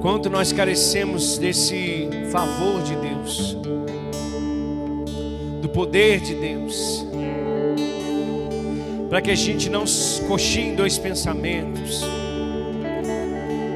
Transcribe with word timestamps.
Quanto 0.00 0.30
nós 0.30 0.50
carecemos 0.50 1.36
desse 1.36 2.08
favor 2.32 2.82
de 2.82 2.96
Deus, 2.96 3.54
do 5.60 5.68
poder 5.68 6.20
de 6.20 6.34
Deus, 6.34 7.06
para 9.10 9.20
que 9.20 9.30
a 9.30 9.34
gente 9.34 9.68
não 9.68 9.84
coxinhe 10.26 10.74
dois 10.74 10.96
pensamentos, 10.96 12.02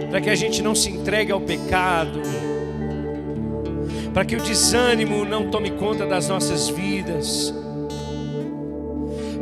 para 0.08 0.20
que 0.22 0.30
a 0.30 0.34
gente 0.34 0.62
não 0.62 0.74
se 0.74 0.90
entregue 0.90 1.30
ao 1.30 1.42
pecado, 1.42 2.22
para 4.14 4.24
que 4.24 4.34
o 4.34 4.40
desânimo 4.40 5.26
não 5.26 5.50
tome 5.50 5.72
conta 5.72 6.06
das 6.06 6.26
nossas 6.26 6.70
vidas, 6.70 7.52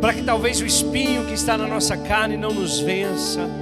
para 0.01 0.14
que 0.14 0.23
talvez 0.25 0.61
o 0.61 0.67
espinho 0.67 1.27
que 1.27 1.35
está 1.35 1.57
na 1.57 1.69
nossa 1.69 1.96
carne 1.96 2.37
não 2.37 2.53
nos 2.53 2.80
vença. 2.80 3.62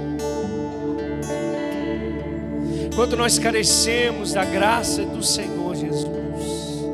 Quanto 3.01 3.17
nós 3.17 3.39
carecemos 3.39 4.31
da 4.31 4.45
graça 4.45 5.03
do 5.03 5.23
Senhor 5.23 5.75
Jesus, 5.75 6.85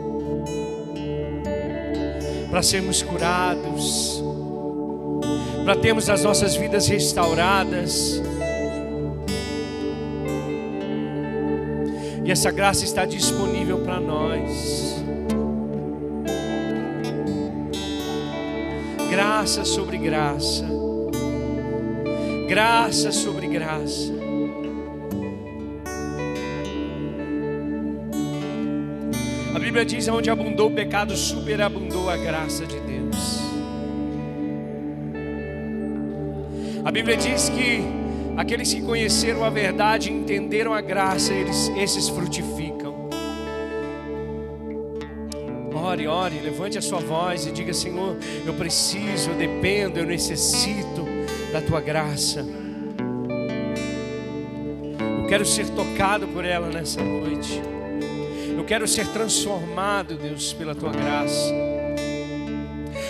para 2.49 2.63
sermos 2.63 3.03
curados, 3.03 4.23
para 5.65 5.75
termos 5.75 6.09
as 6.09 6.23
nossas 6.23 6.55
vidas 6.55 6.87
restauradas. 6.87 8.21
E 12.23 12.31
essa 12.31 12.51
graça 12.51 12.85
está 12.85 13.03
disponível 13.03 13.79
para 13.79 13.99
nós. 13.99 15.03
Graça 19.09 19.65
sobre 19.65 19.97
graça. 19.97 20.65
Graça 22.47 23.11
sobre 23.11 23.47
graça. 23.47 24.16
Bíblia 29.77 29.85
diz: 29.85 30.07
onde 30.07 30.27
abundou 30.31 30.69
o 30.69 30.71
pecado, 30.71 31.15
superabundou 31.15 32.09
a 32.09 32.17
graça 32.17 32.65
de 32.65 32.79
Deus. 32.79 33.39
A 36.83 36.91
Bíblia 36.91 37.15
diz 37.15 37.49
que 37.49 37.83
aqueles 38.35 38.73
que 38.73 38.81
conheceram 38.81 39.43
a 39.43 39.51
verdade, 39.51 40.11
entenderam 40.11 40.73
a 40.73 40.81
graça, 40.81 41.31
eles, 41.31 41.69
esses 41.77 42.09
frutificam. 42.09 43.07
Ore, 45.75 46.07
ore, 46.07 46.39
levante 46.39 46.79
a 46.79 46.81
sua 46.81 46.99
voz 46.99 47.45
e 47.45 47.51
diga: 47.51 47.71
Senhor, 47.71 48.17
eu 48.47 48.55
preciso, 48.55 49.29
eu 49.29 49.35
dependo, 49.35 49.99
eu 49.99 50.07
necessito 50.07 51.05
da 51.53 51.61
tua 51.61 51.81
graça. 51.81 52.43
Eu 55.19 55.27
quero 55.27 55.45
ser 55.45 55.69
tocado 55.69 56.27
por 56.29 56.43
ela 56.43 56.67
nessa 56.69 57.03
noite. 57.03 57.76
Quero 58.67 58.85
ser 58.85 59.07
transformado, 59.07 60.17
Deus, 60.17 60.51
pela 60.51 60.75
tua 60.75 60.91
graça. 60.91 61.53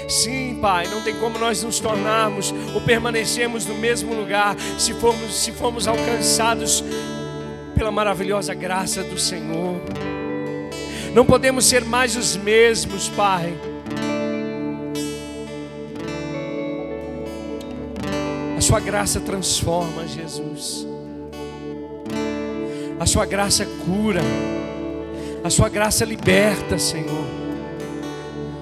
Sim, 0.07 0.59
Pai, 0.61 0.87
não 0.87 1.01
tem 1.01 1.15
como 1.15 1.39
nós 1.39 1.63
nos 1.63 1.79
tornarmos 1.79 2.53
ou 2.75 2.81
permanecermos 2.81 3.65
no 3.65 3.73
mesmo 3.73 4.13
lugar 4.13 4.55
se 4.77 4.93
formos, 4.93 5.33
se 5.33 5.51
formos 5.51 5.87
alcançados 5.87 6.83
pela 7.75 7.91
maravilhosa 7.91 8.53
graça 8.53 9.03
do 9.03 9.19
Senhor. 9.19 9.81
Não 11.13 11.25
podemos 11.25 11.65
ser 11.65 11.83
mais 11.83 12.15
os 12.15 12.37
mesmos, 12.37 13.09
Pai. 13.09 13.51
A 18.55 18.61
Sua 18.61 18.79
graça 18.79 19.19
transforma, 19.19 20.07
Jesus. 20.07 20.87
A 22.99 23.05
Sua 23.07 23.25
graça 23.25 23.65
cura. 23.65 24.21
A 25.43 25.49
Sua 25.49 25.69
graça 25.69 26.03
liberta, 26.03 26.77
Senhor. 26.77 27.25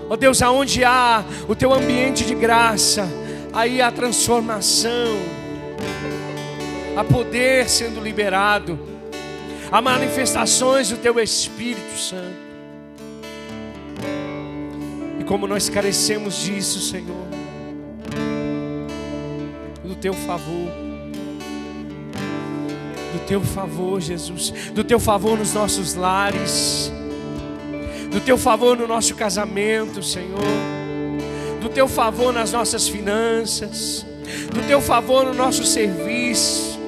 Ó 0.08 0.14
oh 0.14 0.18
Deus, 0.18 0.41
aonde 0.41 0.84
há 0.84 1.24
o 1.47 1.56
Teu 1.56 1.74
ambiente 1.74 2.25
de 2.25 2.36
graça, 2.36 3.08
aí 3.52 3.81
há 3.81 3.91
transformação, 3.91 5.18
há 6.96 7.03
poder 7.03 7.68
sendo 7.68 8.00
liberado, 8.00 8.78
há 9.72 9.81
manifestações 9.81 10.90
do 10.90 10.97
Teu 10.97 11.19
Espírito 11.19 11.97
Santo. 11.97 12.46
E 15.19 15.24
como 15.24 15.47
nós 15.47 15.69
carecemos 15.69 16.36
disso, 16.44 16.80
Senhor, 16.80 17.25
do 19.84 19.96
Teu 19.96 20.13
favor, 20.13 20.84
do 23.18 23.26
Teu 23.26 23.42
favor, 23.42 24.02
Jesus, 24.02 24.52
do 24.74 24.84
Teu 24.84 25.00
favor 25.00 25.38
nos 25.38 25.53
nossos 25.53 25.96
lares 25.96 26.92
do 28.16 28.22
teu 28.22 28.38
favor 28.38 28.78
no 28.78 28.88
nosso 28.88 29.14
casamento, 29.14 30.02
Senhor, 30.02 30.40
do 31.59 31.68
teu 31.68 31.86
favor 31.86 32.31
nas 32.31 32.54
nossas 32.54 32.88
finanças, 32.88 34.06
do 34.54 34.66
teu 34.66 34.80
favor 34.80 35.25
no 35.25 35.34
nosso 35.34 35.66
serviço, 35.66 36.80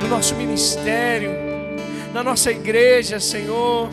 no 0.00 0.08
nosso 0.08 0.34
ministério, 0.34 1.30
na 2.14 2.22
nossa 2.22 2.50
igreja, 2.50 3.20
Senhor. 3.20 3.90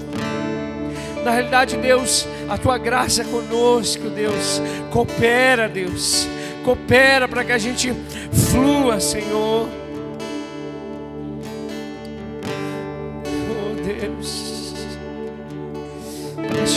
Na 1.21 1.31
realidade, 1.31 1.75
Deus, 1.75 2.25
a 2.49 2.57
tua 2.57 2.77
graça 2.77 3.25
conosco, 3.25 4.09
Deus, 4.09 4.61
coopera, 4.89 5.67
Deus, 5.67 6.25
coopera 6.63 7.27
para 7.27 7.43
que 7.43 7.51
a 7.51 7.57
gente 7.57 7.93
flua, 8.49 9.01
Senhor. 9.01 9.80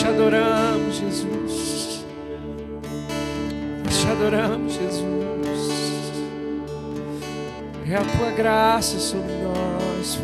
Te 0.04 0.08
adoramos, 0.08 0.96
Jesus. 0.96 2.04
Nós 3.84 3.96
te 3.96 4.06
adoramos, 4.06 4.74
Jesus. 4.74 6.12
É 7.90 7.96
a 7.96 8.04
tua 8.04 8.30
graça 8.32 8.98
sobre 8.98 9.32
nós, 9.32 10.18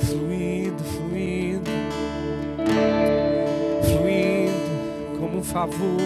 fluindo, 0.00 0.84
fluindo, 0.84 0.84
fluindo, 0.84 1.70
fluindo 3.82 5.18
como 5.20 5.38
um 5.38 5.44
favor, 5.44 6.00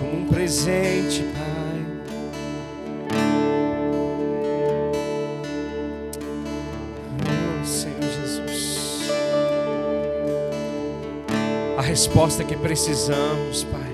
como 0.00 0.22
um 0.22 0.26
presente, 0.26 1.22
Pai. 1.34 1.51
Resposta 12.02 12.42
que 12.42 12.56
precisamos, 12.56 13.62
Pai. 13.62 13.92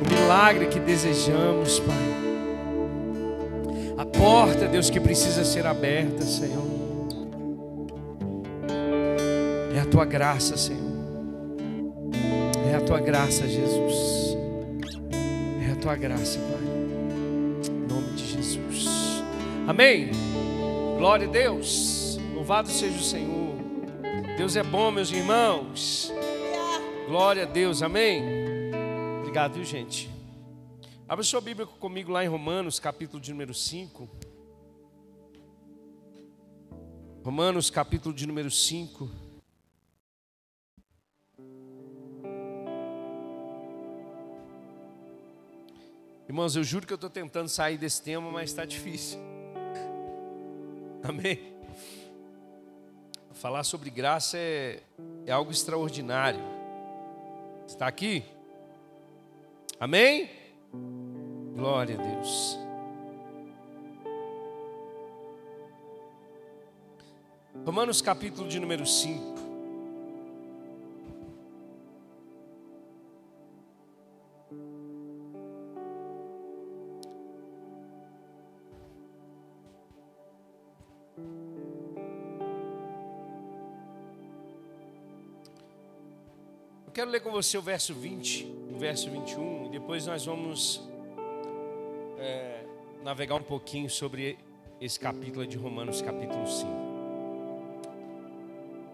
O 0.00 0.08
milagre 0.08 0.66
que 0.66 0.78
desejamos, 0.78 1.80
Pai. 1.80 1.96
A 3.98 4.06
porta, 4.06 4.68
Deus, 4.68 4.88
que 4.88 5.00
precisa 5.00 5.44
ser 5.44 5.66
aberta, 5.66 6.22
Senhor. 6.22 6.62
É 9.74 9.80
a 9.80 9.84
tua 9.84 10.04
graça, 10.04 10.56
Senhor. 10.56 10.92
É 12.70 12.76
a 12.76 12.80
tua 12.80 13.00
graça, 13.00 13.48
Jesus. 13.48 14.36
É 15.66 15.72
a 15.72 15.74
tua 15.74 15.96
graça, 15.96 16.38
Pai. 16.38 17.68
Em 17.68 17.92
nome 17.92 18.12
de 18.14 18.26
Jesus. 18.26 19.24
Amém. 19.66 20.12
Glória 20.98 21.26
a 21.26 21.30
Deus. 21.30 22.16
Louvado 22.32 22.68
seja 22.68 22.96
o 22.96 23.02
Senhor. 23.02 23.56
Deus 24.38 24.54
é 24.54 24.62
bom, 24.62 24.92
meus 24.92 25.10
irmãos. 25.10 25.99
Glória 27.10 27.42
a 27.42 27.46
Deus. 27.46 27.82
Amém. 27.82 28.22
Obrigado, 29.18 29.54
viu, 29.54 29.64
gente? 29.64 30.08
Abra 31.08 31.24
sua 31.24 31.40
Bíblia 31.40 31.66
comigo 31.66 32.12
lá 32.12 32.24
em 32.24 32.28
Romanos, 32.28 32.78
capítulo 32.78 33.20
de 33.20 33.32
número 33.32 33.52
5. 33.52 34.08
Romanos, 37.24 37.68
capítulo 37.68 38.14
de 38.14 38.28
número 38.28 38.48
5. 38.48 39.10
Irmãos, 46.28 46.54
eu 46.54 46.62
juro 46.62 46.86
que 46.86 46.92
eu 46.92 46.94
estou 46.94 47.10
tentando 47.10 47.48
sair 47.48 47.76
desse 47.76 48.00
tema, 48.00 48.30
mas 48.30 48.50
está 48.50 48.64
difícil. 48.64 49.18
Amém? 51.02 51.56
Falar 53.32 53.64
sobre 53.64 53.90
graça 53.90 54.38
é, 54.38 54.80
é 55.26 55.32
algo 55.32 55.50
extraordinário. 55.50 56.59
Está 57.70 57.86
aqui? 57.86 58.24
Amém? 59.78 60.28
Glória 61.54 61.96
a 61.96 62.02
Deus. 62.02 62.58
Romanos 67.64 68.02
capítulo 68.02 68.48
de 68.48 68.58
número 68.58 68.84
5. 68.84 69.39
Quero 87.10 87.12
ler 87.12 87.20
com 87.22 87.32
você 87.32 87.58
o 87.58 87.62
verso 87.62 87.92
20, 87.92 88.44
o 88.72 88.78
verso 88.78 89.10
21, 89.10 89.66
e 89.66 89.68
depois 89.70 90.06
nós 90.06 90.24
vamos 90.24 90.80
é, 92.16 92.62
navegar 93.02 93.34
um 93.34 93.42
pouquinho 93.42 93.90
sobre 93.90 94.38
esse 94.80 95.00
capítulo 95.00 95.44
de 95.44 95.56
Romanos, 95.56 96.00
capítulo 96.00 96.46
5. 96.46 96.68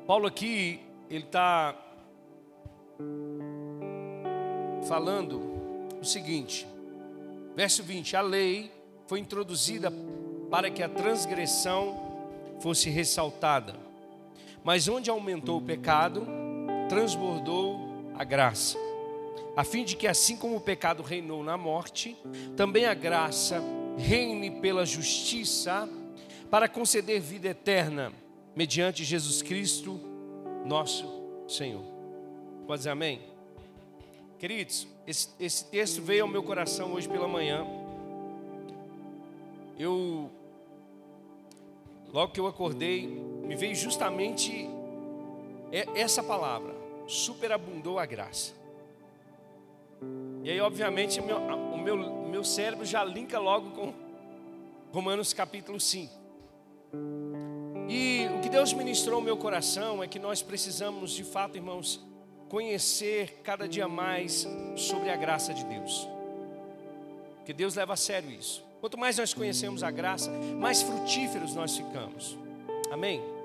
Paulo 0.07 0.27
aqui, 0.27 0.81
ele 1.11 1.25
está 1.25 1.77
falando 4.89 5.39
o 6.01 6.05
seguinte, 6.05 6.67
verso 7.55 7.83
20: 7.83 8.17
a 8.17 8.23
lei 8.23 8.73
foi 9.07 9.21
introduzida 9.21 9.93
para 10.51 10.71
que 10.71 10.83
a 10.83 10.89
transgressão 10.89 12.17
fosse 12.61 12.89
ressaltada, 12.89 13.75
mas 14.65 14.89
onde 14.89 15.11
aumentou 15.11 15.59
o 15.59 15.63
pecado, 15.63 16.27
transbordou 16.89 17.86
a 18.17 18.25
graça, 18.25 18.79
a 19.57 19.65
fim 19.65 19.85
de 19.85 19.97
que, 19.97 20.07
assim 20.07 20.37
como 20.37 20.57
o 20.57 20.61
pecado 20.61 21.03
reinou 21.03 21.43
na 21.43 21.57
morte, 21.57 22.17
também 22.57 22.85
a 22.85 22.95
graça 22.95 23.63
reine 23.97 24.51
pela 24.51 24.85
justiça, 24.85 25.89
para 26.51 26.69
conceder 26.69 27.21
vida 27.21 27.49
eterna, 27.49 28.13
mediante 28.55 29.03
Jesus 29.05 29.43
Cristo, 29.43 30.01
nosso 30.65 31.07
Senhor. 31.49 31.83
Pode 32.67 32.81
dizer 32.81 32.91
amém? 32.91 33.21
Queridos, 34.39 34.87
esse, 35.07 35.29
esse 35.41 35.65
texto 35.65 36.03
veio 36.03 36.25
ao 36.25 36.29
meu 36.29 36.43
coração 36.43 36.93
hoje 36.93 37.09
pela 37.09 37.27
manhã. 37.27 37.67
Eu, 39.79 40.31
logo 42.13 42.33
que 42.33 42.41
eu 42.41 42.47
acordei, 42.47 43.07
me 43.07 43.57
veio 43.57 43.75
justamente 43.75 44.69
essa 45.95 46.23
palavra: 46.23 46.76
superabundou 47.07 47.99
a 47.99 48.07
graça. 48.07 48.53
E 50.43 50.51
aí, 50.51 50.61
obviamente, 50.61 51.21
meu, 51.21 51.39
o 51.39 51.79
meu, 51.79 51.97
meu 51.97 52.45
cérebro 52.45 52.85
já 52.85 53.03
linka 53.03 53.39
logo 53.39 53.71
com 53.71 53.95
Romanos 54.93 55.33
capítulo 55.33 55.81
5. 55.81 56.13
E 57.89 58.27
o 58.37 58.41
que 58.41 58.49
Deus 58.49 58.73
ministrou 58.73 59.17
ao 59.17 59.23
meu 59.23 59.37
coração 59.37 60.03
é 60.03 60.09
que 60.09 60.19
nós 60.19 60.43
precisamos, 60.43 61.13
de 61.13 61.25
fato, 61.25 61.57
irmãos, 61.57 62.05
conhecer 62.49 63.41
cada 63.43 63.69
dia 63.69 63.89
mais 63.89 64.47
sobre 64.77 65.11
a 65.11 65.17
graça 65.17 65.53
de 65.53 65.65
Deus. 65.65 66.09
Porque 67.37 67.53
Deus 67.53 67.75
leva 67.75 67.93
a 67.93 67.97
sério 67.97 68.31
isso. 68.31 68.65
Quanto 68.81 68.99
mais 68.99 69.19
nós 69.19 69.33
conhecemos 69.33 69.83
a 69.83 69.91
graça, 69.91 70.31
mais 70.59 70.83
frutíferos 70.83 71.55
nós 71.55 71.77
ficamos. 71.77 72.37
Amém? 72.91 73.36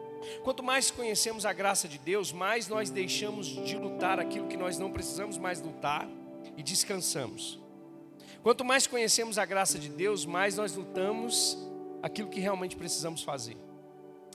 Quanto 0.44 0.63
mais 0.63 0.91
conhecemos 0.91 1.45
a 1.45 1.53
graça 1.53 1.88
de 1.88 1.97
Deus, 1.97 2.31
mais 2.31 2.68
nós 2.68 2.89
deixamos 2.89 3.47
de 3.47 3.77
lutar 3.77 4.19
aquilo 4.19 4.47
que 4.47 4.57
nós 4.57 4.77
não 4.77 4.91
precisamos 4.91 5.38
mais 5.38 5.62
lutar 5.62 6.07
e 6.57 6.63
descansamos. 6.63 7.59
Quanto 8.44 8.65
mais 8.65 8.88
conhecemos 8.88 9.38
a 9.38 9.45
graça 9.45 9.77
de 9.77 9.89
Deus, 9.89 10.25
mais 10.25 10.57
nós 10.57 10.75
lutamos 10.75 11.57
aquilo 12.01 12.29
que 12.29 12.39
realmente 12.39 12.75
precisamos 12.75 13.21
fazer. 13.21 13.57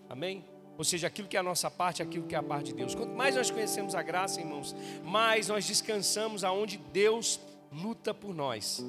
Amém? 0.09 0.45
Ou 0.79 0.85
seja, 0.85 1.07
aquilo 1.07 1.27
que 1.27 1.37
é 1.37 1.41
a 1.41 1.43
nossa 1.43 1.71
parte, 1.71 2.03
aquilo 2.03 2.27
que 2.27 2.35
é 2.35 2.39
a 2.39 2.43
parte 2.43 2.67
de 2.67 2.75
Deus. 2.75 2.95
Quanto 2.95 3.15
mais 3.15 3.35
nós 3.35 3.51
conhecemos 3.51 3.95
a 3.95 4.03
graça, 4.03 4.41
irmãos, 4.41 4.77
mais 5.03 5.49
nós 5.49 5.67
descansamos 5.67 6.45
aonde 6.45 6.77
Deus 6.77 7.41
luta 7.73 8.13
por 8.13 8.35
nós. 8.35 8.85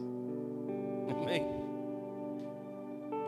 Amém? 1.09 1.45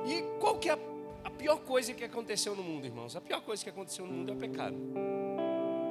E 0.05 0.21
qual 0.39 0.57
que 0.57 0.69
é 0.69 0.73
a, 0.73 0.79
a 1.23 1.29
pior 1.29 1.57
coisa 1.59 1.93
que 1.93 2.03
aconteceu 2.03 2.55
no 2.55 2.63
mundo, 2.63 2.85
irmãos? 2.85 3.15
A 3.15 3.21
pior 3.21 3.41
coisa 3.41 3.63
que 3.63 3.69
aconteceu 3.69 4.05
no 4.05 4.13
mundo 4.13 4.31
é 4.31 4.35
o 4.35 4.37
pecado. 4.37 4.75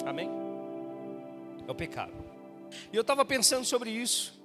Amém? 0.07 0.31
É 1.67 1.71
o 1.71 1.75
pecado. 1.75 2.13
E 2.93 2.97
eu 2.97 3.03
estava 3.03 3.25
pensando 3.25 3.65
sobre 3.65 3.91
isso. 3.91 4.39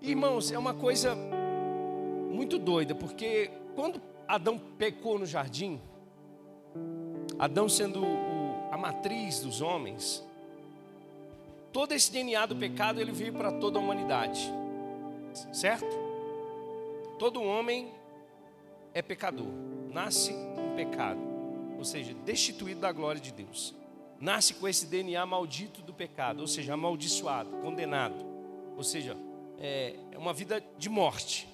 Irmãos, 0.00 0.52
é 0.52 0.58
uma 0.58 0.74
coisa 0.74 1.16
muito 2.30 2.58
doida, 2.58 2.94
porque 2.94 3.50
quando 3.74 4.00
Adão 4.26 4.58
pecou 4.58 5.18
no 5.18 5.26
jardim, 5.26 5.80
Adão 7.38 7.68
sendo 7.68 8.04
a 8.70 8.76
matriz 8.76 9.40
dos 9.40 9.60
homens, 9.60 10.24
todo 11.72 11.92
esse 11.92 12.10
DNA 12.12 12.46
do 12.46 12.56
pecado 12.56 13.00
ele 13.00 13.12
veio 13.12 13.32
para 13.32 13.52
toda 13.52 13.78
a 13.78 13.82
humanidade, 13.82 14.52
certo? 15.52 15.86
Todo 17.18 17.42
homem 17.42 17.92
é 18.92 19.00
pecador, 19.00 19.48
nasce 19.94 20.32
em 20.32 20.74
pecado, 20.74 21.20
ou 21.78 21.84
seja, 21.84 22.12
destituído 22.24 22.80
da 22.80 22.90
glória 22.90 23.20
de 23.20 23.32
Deus, 23.32 23.72
nasce 24.20 24.54
com 24.54 24.66
esse 24.66 24.86
DNA 24.86 25.24
maldito 25.24 25.80
do 25.82 25.94
pecado, 25.94 26.40
ou 26.40 26.48
seja, 26.48 26.74
amaldiçoado, 26.74 27.50
condenado, 27.58 28.16
ou 28.76 28.82
seja, 28.82 29.16
é, 29.60 29.94
é 30.10 30.18
uma 30.18 30.34
vida 30.34 30.62
de 30.76 30.88
morte. 30.88 31.48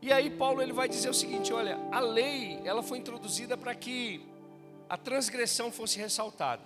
E 0.00 0.12
aí 0.12 0.30
Paulo 0.30 0.62
ele 0.62 0.72
vai 0.72 0.88
dizer 0.88 1.10
o 1.10 1.14
seguinte, 1.14 1.52
olha, 1.52 1.78
a 1.90 1.98
lei 1.98 2.60
ela 2.64 2.82
foi 2.82 2.98
introduzida 2.98 3.56
para 3.56 3.74
que 3.74 4.24
a 4.88 4.96
transgressão 4.96 5.72
fosse 5.72 5.98
ressaltada. 5.98 6.62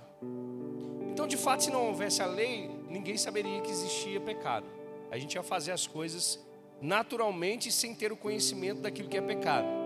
Então, 1.11 1.26
de 1.26 1.37
fato, 1.37 1.64
se 1.64 1.70
não 1.70 1.87
houvesse 1.87 2.23
a 2.23 2.26
lei, 2.26 2.70
ninguém 2.88 3.17
saberia 3.17 3.61
que 3.62 3.70
existia 3.70 4.20
pecado. 4.20 4.67
A 5.11 5.17
gente 5.17 5.35
ia 5.35 5.43
fazer 5.43 5.73
as 5.73 5.87
coisas 5.87 6.38
naturalmente 6.82 7.73
sem 7.73 7.94
ter 7.94 8.12
o 8.12 8.17
conhecimento 8.17 8.82
daquilo 8.82 9.08
que 9.08 9.17
é 9.17 9.23
pecado. 9.23 9.83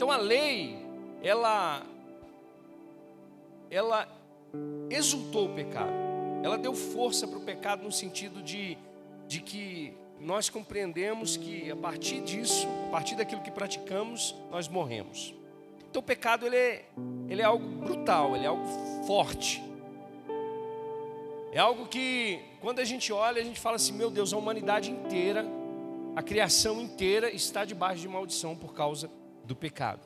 Então, 0.00 0.10
a 0.10 0.16
lei, 0.16 0.78
ela 1.22 1.82
ela 3.70 4.08
exultou 4.88 5.50
o 5.50 5.54
pecado. 5.54 5.92
Ela 6.42 6.56
deu 6.56 6.74
força 6.74 7.28
para 7.28 7.36
o 7.36 7.42
pecado 7.42 7.82
no 7.82 7.92
sentido 7.92 8.42
de, 8.42 8.78
de 9.28 9.42
que 9.42 9.92
nós 10.18 10.48
compreendemos 10.48 11.36
que 11.36 11.70
a 11.70 11.76
partir 11.76 12.22
disso, 12.22 12.66
a 12.86 12.90
partir 12.92 13.14
daquilo 13.14 13.42
que 13.42 13.50
praticamos, 13.50 14.34
nós 14.50 14.68
morremos. 14.68 15.34
Então 15.90 16.00
o 16.00 16.02
pecado 16.02 16.46
ele 16.46 16.56
é, 16.56 16.86
ele 17.28 17.42
é 17.42 17.44
algo 17.44 17.66
brutal, 17.66 18.34
ele 18.34 18.46
é 18.46 18.48
algo 18.48 18.64
forte. 19.06 19.62
É 21.52 21.58
algo 21.58 21.86
que 21.88 22.40
quando 22.62 22.78
a 22.78 22.84
gente 22.86 23.12
olha, 23.12 23.42
a 23.42 23.44
gente 23.44 23.60
fala 23.60 23.76
assim: 23.76 23.92
meu 23.92 24.10
Deus, 24.10 24.32
a 24.32 24.38
humanidade 24.38 24.90
inteira, 24.90 25.44
a 26.16 26.22
criação 26.22 26.80
inteira 26.80 27.30
está 27.30 27.66
debaixo 27.66 28.00
de 28.00 28.08
maldição 28.08 28.56
por 28.56 28.72
causa 28.72 29.10
do 29.50 29.56
pecado. 29.56 30.00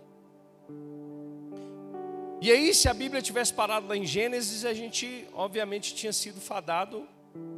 E 2.40 2.50
aí, 2.50 2.72
se 2.74 2.88
a 2.88 2.94
Bíblia 2.94 3.20
tivesse 3.20 3.52
parado 3.52 3.86
lá 3.86 3.94
em 3.94 4.06
Gênesis, 4.06 4.64
a 4.64 4.72
gente, 4.72 5.28
obviamente, 5.34 5.94
tinha 5.94 6.12
sido 6.12 6.40
fadado 6.40 7.06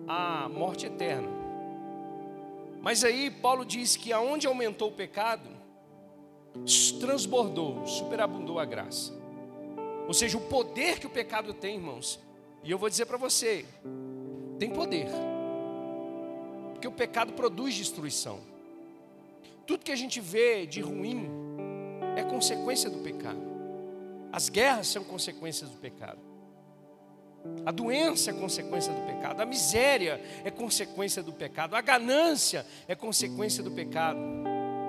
à 0.07 0.49
morte 0.49 0.87
eterna. 0.87 1.29
Mas 2.83 3.05
aí, 3.05 3.31
Paulo 3.31 3.65
diz 3.65 3.97
que 3.97 4.13
aonde 4.13 4.49
aumentou 4.49 4.89
o 4.89 4.93
pecado, 4.93 5.49
transbordou, 7.01 7.87
superabundou 7.87 8.59
a 8.59 8.65
graça. 8.65 9.13
Ou 10.09 10.15
seja, 10.15 10.37
o 10.37 10.41
poder 10.41 10.99
que 10.99 11.07
o 11.07 11.11
pecado 11.11 11.55
tem, 11.55 11.77
irmãos. 11.77 12.19
E 12.65 12.71
eu 12.71 12.79
vou 12.79 12.91
dizer 12.91 13.07
para 13.07 13.17
você, 13.17 13.65
tem 14.59 14.71
poder. 14.71 15.07
Porque 16.73 16.89
o 16.89 16.93
pecado 16.93 17.33
produz 17.33 17.75
destruição. 17.77 18.41
Tudo 19.67 19.85
que 19.85 19.93
a 19.93 19.97
gente 19.97 20.21
vê 20.21 20.67
de 20.67 20.81
ruim 20.81 21.46
é 22.17 22.25
consequência 22.25 22.91
do 22.91 22.99
pecado. 22.99 23.41
As 24.33 24.49
guerras 24.49 24.89
são 24.89 25.05
consequências 25.05 25.71
do 25.71 25.77
pecado. 25.77 26.19
A 27.65 27.71
doença 27.71 28.31
é 28.31 28.33
consequência 28.33 28.93
do 28.93 29.01
pecado. 29.03 29.41
A 29.41 29.47
miséria 29.47 30.21
é 30.45 30.51
consequência 30.51 31.23
do 31.23 31.33
pecado. 31.33 31.77
A 31.77 31.81
ganância 31.81 32.67
é 32.89 32.95
consequência 32.95 33.63
do 33.63 33.71
pecado. 33.71 34.19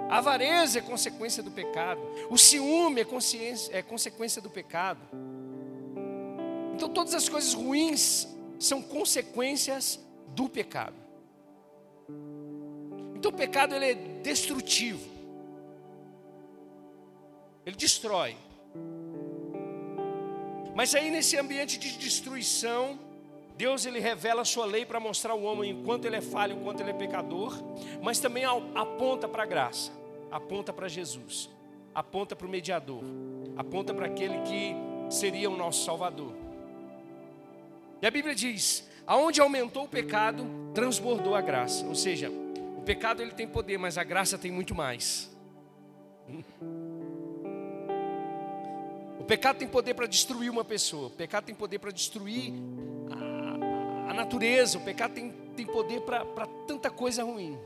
A 0.09 0.17
avareza 0.17 0.79
é 0.79 0.81
consequência 0.81 1.43
do 1.43 1.51
pecado. 1.51 2.01
O 2.29 2.37
ciúme 2.37 3.01
é, 3.01 3.77
é 3.77 3.81
consequência 3.81 4.41
do 4.41 4.49
pecado. 4.49 5.01
Então 6.73 6.89
todas 6.89 7.13
as 7.13 7.27
coisas 7.27 7.53
ruins 7.53 8.27
são 8.59 8.81
consequências 8.81 9.99
do 10.29 10.47
pecado. 10.47 10.95
Então 13.15 13.31
o 13.31 13.33
pecado 13.33 13.75
ele 13.75 13.85
é 13.85 13.93
destrutivo. 14.23 15.16
Ele 17.67 17.75
destrói. 17.75 18.35
Mas 20.73 20.95
aí 20.95 21.11
nesse 21.11 21.37
ambiente 21.37 21.77
de 21.77 21.97
destruição, 21.99 22.99
Deus 23.55 23.85
ele 23.85 23.99
revela 23.99 24.41
a 24.41 24.45
sua 24.45 24.65
lei 24.65 24.87
para 24.87 24.99
mostrar 24.99 25.33
ao 25.33 25.43
homem 25.43 25.73
o 25.73 25.83
quanto 25.83 26.05
ele 26.05 26.15
é 26.15 26.21
falho, 26.21 26.57
o 26.57 26.63
quanto 26.63 26.81
ele 26.81 26.89
é 26.89 26.93
pecador, 26.93 27.53
mas 28.01 28.19
também 28.19 28.43
aponta 28.73 29.27
para 29.27 29.43
a 29.43 29.45
graça 29.45 29.91
aponta 30.31 30.73
para 30.73 30.87
Jesus, 30.87 31.49
aponta 31.93 32.35
para 32.35 32.47
o 32.47 32.49
mediador, 32.49 33.03
aponta 33.55 33.93
para 33.93 34.07
aquele 34.07 34.39
que 34.41 34.75
seria 35.09 35.49
o 35.49 35.57
nosso 35.57 35.85
Salvador. 35.85 36.33
E 38.01 38.07
a 38.07 38.11
Bíblia 38.11 38.35
diz: 38.35 38.87
aonde 39.05 39.41
aumentou 39.41 39.85
o 39.85 39.87
pecado, 39.87 40.45
transbordou 40.73 41.35
a 41.35 41.41
graça. 41.41 41.85
Ou 41.85 41.95
seja, 41.95 42.29
o 42.29 42.81
pecado 42.81 43.21
ele 43.21 43.31
tem 43.31 43.47
poder, 43.47 43.77
mas 43.77 43.97
a 43.97 44.03
graça 44.03 44.37
tem 44.37 44.51
muito 44.51 44.75
mais. 44.75 45.35
Pecado 49.27 49.57
tem 49.57 49.67
poder 49.67 49.93
para 49.93 50.07
destruir 50.07 50.49
uma 50.49 50.63
pessoa. 50.63 51.07
O 51.07 51.11
pecado 51.11 51.43
tem 51.43 51.53
poder 51.53 51.79
para 51.79 51.91
destruir 51.91 52.53
a, 53.11 54.11
a 54.11 54.13
natureza, 54.13 54.77
o 54.77 54.81
pecado 54.81 55.13
tem, 55.13 55.31
tem 55.53 55.65
poder 55.65 55.99
para 56.01 56.47
tanta 56.65 56.89
coisa 56.89 57.23
ruim. 57.23 57.57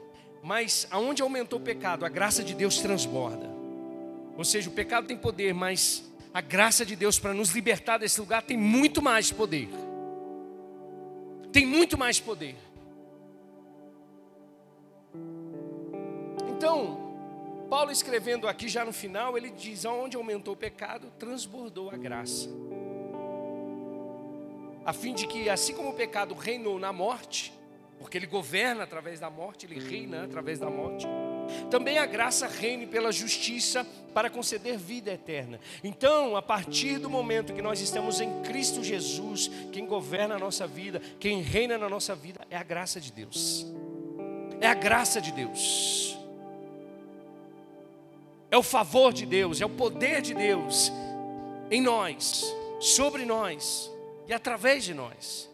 Mas 0.42 0.88
aonde 0.90 1.22
aumentou 1.22 1.60
o 1.60 1.62
pecado, 1.62 2.04
a 2.04 2.10
graça 2.10 2.44
de 2.44 2.56
Deus 2.56 2.80
transborda. 2.80 3.48
Ou 4.36 4.44
seja, 4.44 4.72
o 4.72 4.74
pecado 4.74 5.06
tem 5.06 5.16
poder, 5.16 5.54
mas 5.54 6.12
a 6.34 6.42
graça 6.42 6.84
de 6.84 6.96
Deus 6.96 7.20
para 7.20 7.32
nos 7.32 7.52
libertar 7.52 8.00
desse 8.00 8.20
lugar 8.20 8.42
tem 8.42 8.58
muito 8.58 9.00
mais 9.00 9.32
poder. 9.32 9.70
Tem 11.52 11.64
muito 11.64 11.96
mais 11.96 12.20
poder. 12.20 12.56
Então, 16.50 17.01
Paulo 17.72 17.90
escrevendo 17.90 18.50
aqui 18.50 18.68
já 18.68 18.84
no 18.84 18.92
final, 18.92 19.38
ele 19.38 19.50
diz: 19.50 19.86
aonde 19.86 20.18
aumentou 20.18 20.56
o 20.56 20.58
pecado, 20.58 21.10
transbordou 21.18 21.90
a 21.90 21.96
graça. 21.96 22.50
A 24.84 24.92
fim 24.92 25.14
de 25.14 25.26
que, 25.26 25.50
assim 25.50 25.74
como 25.74 25.92
o 25.92 25.94
pecado 25.94 26.36
reinou 26.36 26.78
na 26.78 26.92
morte, 26.92 27.54
porque 27.98 28.18
ele 28.18 28.28
governa 28.28 28.84
através 28.84 29.22
da 29.22 29.30
morte, 29.30 29.66
ele 29.66 29.80
reina 29.80 30.26
através 30.26 30.60
da 30.60 30.70
morte. 30.70 31.08
Também 31.70 31.98
a 31.98 32.06
graça 32.06 32.46
reine 32.46 32.86
pela 32.86 33.10
justiça 33.10 33.88
para 34.14 34.30
conceder 34.30 34.78
vida 34.78 35.10
eterna. 35.10 35.58
Então, 35.82 36.36
a 36.36 36.42
partir 36.42 37.00
do 37.00 37.10
momento 37.10 37.54
que 37.54 37.62
nós 37.62 37.80
estamos 37.80 38.20
em 38.20 38.42
Cristo 38.42 38.84
Jesus, 38.84 39.50
quem 39.72 39.86
governa 39.86 40.36
a 40.36 40.40
nossa 40.40 40.68
vida, 40.68 41.02
quem 41.22 41.42
reina 41.42 41.78
na 41.78 41.88
nossa 41.88 42.14
vida 42.16 42.42
é 42.50 42.58
a 42.58 42.64
graça 42.64 43.00
de 43.00 43.14
Deus. 43.14 43.66
É 44.60 44.68
a 44.68 44.74
graça 44.74 45.22
de 45.22 45.32
Deus. 45.32 46.21
É 48.52 48.58
o 48.58 48.62
favor 48.62 49.14
de 49.14 49.26
Deus, 49.26 49.62
é 49.62 49.66
o 49.66 49.70
poder 49.70 50.22
de 50.22 50.34
Deus 50.34 50.92
em 51.72 51.82
nós, 51.82 52.54
sobre 52.82 53.24
nós 53.24 53.90
e 54.28 54.34
através 54.34 54.84
de 54.84 54.94
nós. 54.94 55.50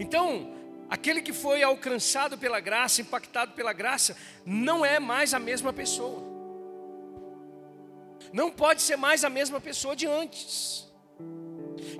Então, 0.00 0.50
aquele 0.88 1.20
que 1.20 1.34
foi 1.34 1.62
alcançado 1.62 2.38
pela 2.38 2.60
graça, 2.60 3.02
impactado 3.02 3.52
pela 3.52 3.74
graça, 3.74 4.16
não 4.44 4.84
é 4.84 4.98
mais 4.98 5.34
a 5.34 5.38
mesma 5.38 5.70
pessoa. 5.70 6.22
Não 8.32 8.50
pode 8.50 8.80
ser 8.80 8.96
mais 8.96 9.22
a 9.22 9.28
mesma 9.28 9.60
pessoa 9.60 9.94
de 9.94 10.06
antes. 10.06 10.90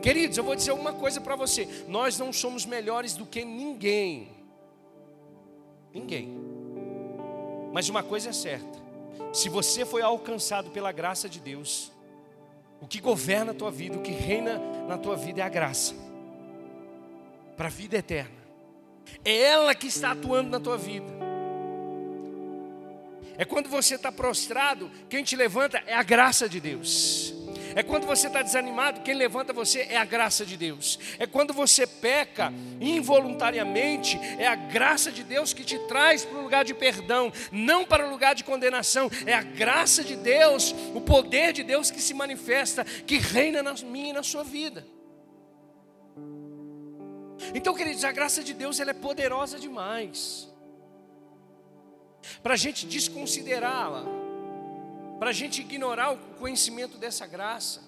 Queridos, 0.03 0.39
eu 0.39 0.45
vou 0.45 0.55
dizer 0.55 0.73
uma 0.73 0.95
coisa 0.95 1.21
para 1.21 1.37
você: 1.37 1.69
nós 1.87 2.19
não 2.19 2.33
somos 2.33 2.65
melhores 2.65 3.15
do 3.15 3.27
que 3.27 3.45
ninguém. 3.45 4.35
Ninguém. 5.93 6.46
Mas 7.77 7.91
uma 7.91 8.03
coisa 8.03 8.31
é 8.31 8.33
certa: 8.33 8.79
se 9.35 9.51
você 9.51 9.85
foi 9.85 10.01
alcançado 10.01 10.71
pela 10.71 10.91
graça 10.91 11.29
de 11.29 11.39
Deus, 11.39 11.93
o 12.81 12.87
que 12.87 13.03
governa 13.03 13.53
a 13.53 13.55
tua 13.55 13.71
vida, 13.71 13.99
o 13.99 14.01
que 14.01 14.13
reina 14.13 14.59
na 14.89 14.97
tua 14.97 15.15
vida 15.15 15.43
é 15.43 15.45
a 15.45 15.49
graça 15.51 15.95
para 17.55 17.67
a 17.67 17.71
vida 17.71 17.99
eterna. 17.99 18.35
É 19.23 19.43
ela 19.43 19.75
que 19.75 19.89
está 19.89 20.13
atuando 20.13 20.49
na 20.49 20.59
tua 20.59 20.79
vida. 20.79 21.05
É 23.37 23.45
quando 23.45 23.69
você 23.69 23.97
está 23.97 24.11
prostrado, 24.11 24.91
quem 25.11 25.23
te 25.23 25.37
levanta 25.37 25.77
é 25.87 25.93
a 25.93 26.03
graça 26.03 26.49
de 26.49 26.59
Deus. 26.59 27.35
É 27.77 27.83
quando 27.83 28.07
você 28.07 28.27
está 28.27 28.41
desanimado, 28.41 29.03
quem 29.03 29.15
levanta 29.15 29.53
você 29.53 29.81
é 29.91 29.99
a 29.99 30.05
graça 30.07 30.47
de 30.47 30.57
Deus. 30.57 30.99
É 31.19 31.27
quando 31.27 31.53
você 31.53 31.87
peca 31.87 32.51
involuntariamente, 32.81 34.19
é 34.39 34.47
a 34.47 34.55
graça 34.55 35.13
de 35.13 35.23
Deus 35.23 35.53
que 35.53 35.63
te 35.63 35.79
traz 35.81 36.25
para 36.25 36.39
o 36.39 36.43
lugar 36.43 36.65
de 36.65 36.73
perdão, 36.73 37.31
não 37.53 37.85
para 37.85 38.07
o 38.07 38.11
lugar 38.11 38.35
de 38.35 38.45
condenação. 38.45 39.11
É 39.27 39.35
a 39.35 39.43
graça 39.43 40.03
de 40.03 40.17
Deus, 40.17 40.75
o 40.95 41.03
poder 41.03 41.53
de 41.53 41.63
Deus 41.63 41.91
que 41.91 42.01
se 42.01 42.15
manifesta, 42.15 42.83
que 42.83 43.19
reina 43.19 43.63
na 43.63 43.75
minha 43.75 44.09
e 44.09 44.13
na 44.15 44.23
sua 44.23 44.43
vida. 44.43 44.87
Então, 47.55 47.75
queridos, 47.75 48.05
a 48.05 48.11
graça 48.11 48.43
de 48.43 48.55
Deus 48.55 48.81
ela 48.81 48.93
é 48.93 48.95
poderosa 48.95 49.59
demais. 49.59 50.49
Para 52.43 52.55
a 52.55 52.57
gente 52.57 52.87
desconsiderá-la, 52.87 54.26
para 55.19 55.31
a 55.31 55.33
gente 55.33 55.61
ignorar 55.61 56.13
o 56.13 56.19
conhecimento 56.39 56.99
dessa 56.99 57.27
graça. 57.27 57.83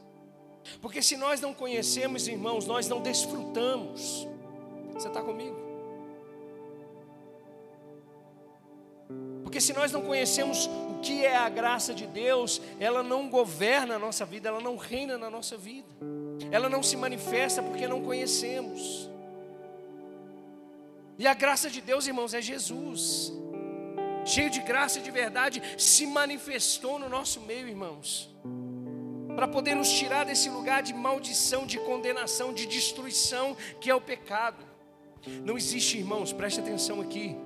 Porque 0.80 1.02
se 1.02 1.16
nós 1.16 1.40
não 1.40 1.54
conhecemos, 1.54 2.28
irmãos, 2.28 2.66
nós 2.66 2.88
não 2.88 3.00
desfrutamos. 3.00 4.26
Você 4.92 5.08
está 5.08 5.22
comigo? 5.22 5.56
Porque 9.42 9.60
se 9.60 9.72
nós 9.72 9.90
não 9.92 10.02
conhecemos 10.02 10.66
o 10.66 11.00
que 11.00 11.24
é 11.24 11.36
a 11.36 11.48
graça 11.48 11.94
de 11.94 12.06
Deus, 12.06 12.60
ela 12.78 13.02
não 13.02 13.30
governa 13.30 13.94
a 13.94 13.98
nossa 13.98 14.26
vida, 14.26 14.48
ela 14.48 14.60
não 14.60 14.76
reina 14.76 15.16
na 15.16 15.30
nossa 15.30 15.56
vida, 15.56 15.88
ela 16.50 16.68
não 16.68 16.82
se 16.82 16.96
manifesta 16.96 17.62
porque 17.62 17.88
não 17.88 18.02
conhecemos. 18.02 19.08
E 21.18 21.26
a 21.26 21.34
graça 21.34 21.70
de 21.70 21.80
Deus, 21.80 22.06
irmãos, 22.06 22.34
é 22.34 22.42
Jesus. 22.42 23.32
Cheio 24.28 24.50
de 24.50 24.60
graça 24.60 24.98
e 24.98 25.02
de 25.02 25.10
verdade, 25.10 25.62
se 25.78 26.06
manifestou 26.06 26.98
no 26.98 27.08
nosso 27.08 27.40
meio, 27.40 27.66
irmãos. 27.66 28.28
Para 29.34 29.48
poder 29.48 29.74
nos 29.74 29.90
tirar 29.90 30.24
desse 30.24 30.50
lugar 30.50 30.82
de 30.82 30.92
maldição, 30.92 31.64
de 31.64 31.78
condenação, 31.78 32.52
de 32.52 32.66
destruição 32.66 33.56
que 33.80 33.88
é 33.88 33.94
o 33.94 34.00
pecado. 34.00 34.62
Não 35.44 35.56
existe, 35.56 35.96
irmãos, 35.96 36.30
preste 36.30 36.60
atenção 36.60 37.00
aqui. 37.00 37.36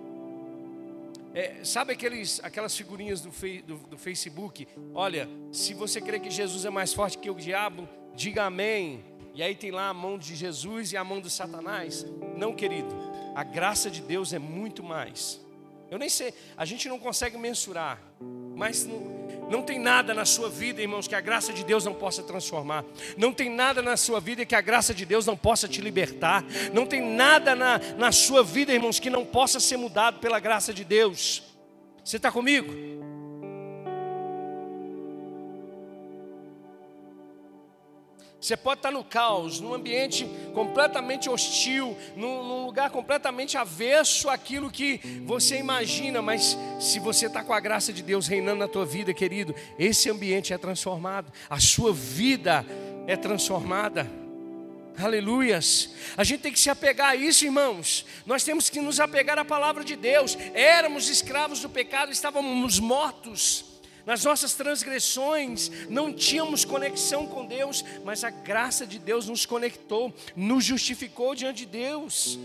É, 1.33 1.65
sabe 1.65 1.93
aqueles, 1.93 2.41
aquelas 2.43 2.77
figurinhas 2.77 3.21
do, 3.21 3.31
fei, 3.31 3.63
do, 3.63 3.77
do 3.77 3.97
Facebook? 3.97 4.67
Olha, 4.93 5.29
se 5.53 5.75
você 5.75 6.01
crê 6.01 6.19
que 6.19 6.31
Jesus 6.31 6.65
é 6.65 6.71
mais 6.71 6.93
forte 6.93 7.17
que 7.17 7.31
o 7.31 7.35
diabo, 7.35 7.89
diga 8.15 8.45
amém. 8.45 9.05
E 9.35 9.43
aí 9.43 9.55
tem 9.55 9.71
lá 9.71 9.89
a 9.89 9.95
mão 9.95 10.19
de 10.19 10.35
Jesus 10.35 10.93
e 10.93 10.97
a 10.97 11.05
mão 11.05 11.21
do 11.21 11.31
Satanás. 11.31 12.05
Não, 12.37 12.55
querido. 12.55 12.95
A 13.37 13.45
graça 13.45 13.89
de 13.89 14.03
Deus 14.03 14.33
é 14.33 14.39
muito 14.39 14.83
mais. 14.83 15.41
Eu 15.93 15.99
nem 15.99 16.09
sei, 16.09 16.33
a 16.57 16.65
gente 16.65 16.89
não 16.89 16.99
consegue 16.99 17.37
mensurar, 17.37 18.01
mas 18.57 18.87
não, 18.87 18.99
não 19.51 19.63
tem 19.63 19.79
nada 19.79 20.15
na 20.15 20.25
sua 20.25 20.49
vida, 20.49 20.81
irmãos, 20.81 21.07
que 21.07 21.15
a 21.15 21.21
graça 21.21 21.53
de 21.53 21.63
Deus 21.63 21.85
não 21.85 21.93
possa 21.93 22.23
transformar. 22.23 22.83
Não 23.15 23.31
tem 23.31 23.51
nada 23.51 23.83
na 23.83 23.95
sua 23.95 24.19
vida 24.19 24.47
que 24.47 24.55
a 24.55 24.63
graça 24.63 24.95
de 24.95 25.05
Deus 25.05 25.27
não 25.27 25.37
possa 25.37 25.69
te 25.69 25.83
libertar. 25.83 26.43
Não 26.73 26.87
tem 26.87 27.03
nada 27.03 27.55
na, 27.55 27.79
na 27.99 28.11
sua 28.11 28.43
vida, 28.43 28.73
irmãos, 28.73 28.99
que 28.99 29.11
não 29.11 29.23
possa 29.23 29.61
ser 29.61 29.77
mudado 29.77 30.19
pela 30.19 30.41
graça 30.41 30.73
de 30.73 30.83
Deus. 30.83 31.43
Você 32.03 32.17
está 32.17 32.33
comigo? 32.33 33.02
Você 38.43 38.57
pode 38.57 38.81
estar 38.81 38.91
no 38.91 39.05
caos, 39.05 39.61
num 39.61 39.73
ambiente 39.73 40.29
completamente 40.53 41.31
hostil, 41.31 41.97
num, 42.17 42.43
num, 42.43 42.67
lugar 42.67 42.91
completamente 42.91 43.57
avesso 43.57 44.29
àquilo 44.29 44.69
que 44.69 44.99
você 45.25 45.59
imagina, 45.59 46.21
mas 46.21 46.59
se 46.81 46.99
você 46.99 47.27
está 47.27 47.45
com 47.45 47.53
a 47.53 47.61
graça 47.61 47.93
de 47.93 48.03
Deus 48.03 48.27
reinando 48.27 48.59
na 48.59 48.67
tua 48.67 48.85
vida, 48.85 49.15
querido, 49.15 49.55
esse 49.79 50.11
ambiente 50.11 50.53
é 50.53 50.59
transformado, 50.59 51.33
a 51.49 51.61
sua 51.61 51.93
vida 51.93 52.67
é 53.07 53.17
transformada. 53.17 54.11
Aleluias. 54.99 55.95
A 56.17 56.25
gente 56.25 56.41
tem 56.41 56.53
que 56.53 56.59
se 56.59 56.69
apegar 56.69 57.11
a 57.11 57.15
isso, 57.15 57.45
irmãos. 57.45 58.05
Nós 58.27 58.43
temos 58.43 58.69
que 58.69 58.81
nos 58.81 58.99
apegar 58.99 59.39
à 59.39 59.45
palavra 59.45 59.85
de 59.85 59.95
Deus. 59.95 60.37
Éramos 60.53 61.09
escravos 61.09 61.61
do 61.61 61.71
pecado, 61.71 62.11
estávamos 62.11 62.81
mortos 62.81 63.72
nas 64.05 64.25
nossas 64.25 64.55
transgressões, 64.55 65.71
não 65.89 66.13
tínhamos 66.13 66.65
conexão 66.65 67.27
com 67.27 67.47
Deus, 67.47 67.85
mas 68.05 68.25
a 68.25 68.31
graça 68.31 68.87
de 68.87 68.99
Deus 68.99 69.29
nos 69.29 69.47
conectou, 69.47 70.13
nos 70.35 70.65
justificou 70.65 71.35
diante 71.35 71.59
de 71.59 71.67
Deus. 71.67 72.39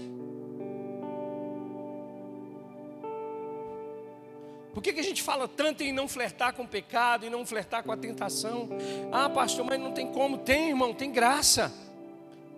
Por 4.78 4.84
que, 4.84 4.94
que 4.94 5.00
a 5.00 5.04
gente 5.04 5.24
fala 5.24 5.48
tanto 5.48 5.82
em 5.82 5.92
não 5.92 6.08
flertar 6.08 6.54
com 6.54 6.62
o 6.62 6.68
pecado, 6.68 7.26
e 7.26 7.32
não 7.32 7.44
flertar 7.44 7.82
com 7.82 7.92
a 7.92 7.98
tentação? 7.98 8.70
Ah, 9.12 9.28
pastor, 9.28 9.66
mas 9.66 9.80
não 9.80 9.92
tem 9.92 10.06
como. 10.12 10.38
Tem, 10.38 10.70
irmão, 10.70 10.94
tem 10.94 11.12
graça. 11.12 11.74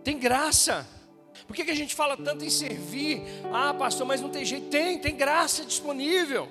Tem 0.03 0.20
graça. 0.20 0.86
Por 1.48 1.56
que, 1.56 1.63
que 1.63 1.72
a 1.72 1.75
gente 1.75 1.96
fala 1.96 2.18
tanto 2.18 2.44
em 2.44 2.50
servir? 2.50 3.22
Ah, 3.53 3.74
pastor, 3.74 4.06
mas 4.06 4.20
não 4.20 4.29
tem 4.29 4.44
jeito. 4.44 4.68
Tem, 4.68 5.00
tem 5.00 5.15
graça 5.15 5.63
disponível. 5.63 6.50